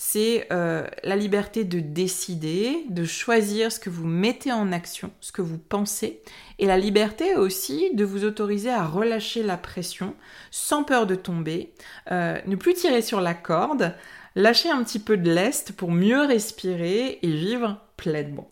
c'est 0.00 0.46
euh, 0.52 0.86
la 1.02 1.16
liberté 1.16 1.64
de 1.64 1.80
décider, 1.80 2.84
de 2.88 3.04
choisir 3.04 3.72
ce 3.72 3.80
que 3.80 3.90
vous 3.90 4.06
mettez 4.06 4.52
en 4.52 4.70
action, 4.70 5.10
ce 5.20 5.32
que 5.32 5.42
vous 5.42 5.58
pensez, 5.58 6.22
et 6.60 6.66
la 6.66 6.78
liberté 6.78 7.34
aussi 7.34 7.92
de 7.94 8.04
vous 8.04 8.24
autoriser 8.24 8.70
à 8.70 8.86
relâcher 8.86 9.42
la 9.42 9.56
pression 9.56 10.14
sans 10.52 10.84
peur 10.84 11.08
de 11.08 11.16
tomber, 11.16 11.72
euh, 12.12 12.38
ne 12.46 12.54
plus 12.54 12.74
tirer 12.74 13.02
sur 13.02 13.20
la 13.20 13.34
corde, 13.34 13.92
lâcher 14.36 14.70
un 14.70 14.84
petit 14.84 15.00
peu 15.00 15.16
de 15.16 15.32
lest 15.32 15.72
pour 15.72 15.90
mieux 15.90 16.22
respirer 16.22 17.18
et 17.20 17.32
vivre 17.32 17.80
pleinement. 17.96 18.48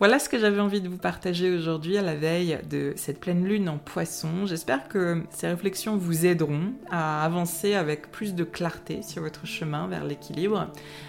Voilà 0.00 0.20
ce 0.20 0.28
que 0.28 0.38
j'avais 0.38 0.60
envie 0.60 0.80
de 0.80 0.88
vous 0.88 0.96
partager 0.96 1.50
aujourd'hui 1.50 1.98
à 1.98 2.02
la 2.02 2.14
veille 2.14 2.60
de 2.70 2.92
cette 2.94 3.18
pleine 3.18 3.44
lune 3.44 3.68
en 3.68 3.78
poisson. 3.78 4.46
J'espère 4.46 4.86
que 4.86 5.24
ces 5.30 5.48
réflexions 5.48 5.96
vous 5.96 6.24
aideront 6.24 6.72
à 6.88 7.24
avancer 7.24 7.74
avec 7.74 8.12
plus 8.12 8.36
de 8.36 8.44
clarté 8.44 9.02
sur 9.02 9.22
votre 9.22 9.44
chemin 9.44 9.88
vers 9.88 10.04
l'équilibre. 10.04 10.68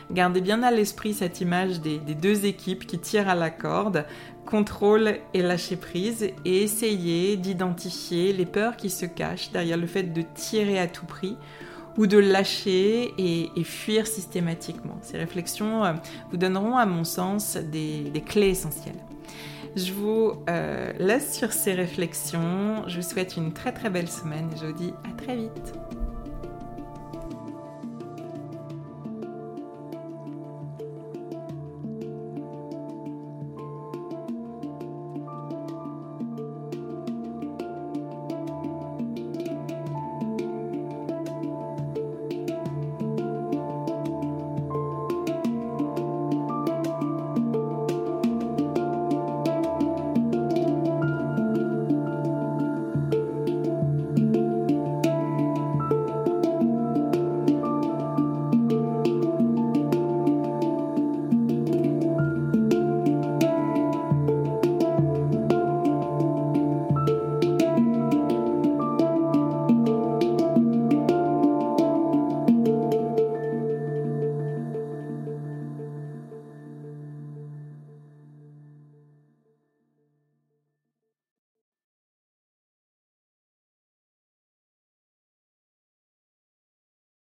Gardez 0.09 0.41
bien 0.41 0.63
à 0.63 0.71
l'esprit 0.71 1.13
cette 1.13 1.39
image 1.39 1.81
des, 1.81 1.99
deux 1.99 2.47
équipes 2.47 2.87
qui 2.87 2.97
tirent 2.97 3.29
à 3.29 3.35
la 3.35 3.51
corde, 3.51 4.05
contrôle 4.47 5.17
et 5.35 5.43
lâcher 5.43 5.75
prise, 5.75 6.23
et 6.23 6.63
essayez 6.63 7.37
d'identifier 7.37 8.33
les 8.33 8.47
peurs 8.47 8.75
qui 8.75 8.89
se 8.89 9.05
cachent 9.05 9.51
derrière 9.51 9.77
le 9.77 9.85
fait 9.85 10.01
de 10.01 10.23
tirer 10.33 10.79
à 10.79 10.87
tout 10.87 11.05
prix 11.05 11.37
ou 11.97 12.07
de 12.07 12.17
lâcher 12.17 13.13
et, 13.17 13.63
fuir 13.63 14.07
systématiquement. 14.07 14.97
Ces 15.01 15.17
réflexions 15.17 15.83
euh, 15.83 15.93
vous 16.31 16.37
donneront, 16.37 16.77
à 16.77 16.85
mon 16.85 17.03
sens, 17.03 17.57
des, 17.57 18.11
clés 18.25 18.49
essentielles. 18.49 18.99
Je 19.75 19.93
vous 19.93 20.33
euh, 20.49 20.91
laisse 20.97 21.37
sur 21.37 21.53
ces 21.53 21.73
réflexions. 21.73 22.87
Je 22.87 22.97
vous 22.97 23.07
souhaite 23.07 23.37
une 23.37 23.53
très 23.53 23.71
très 23.71 23.89
belle 23.89 24.09
semaine 24.09 24.49
et 24.53 24.57
je 24.57 24.65
vous 24.67 24.73
dis 24.73 24.93
à 25.03 25.21
très 25.21 25.35
vite. 25.35 25.98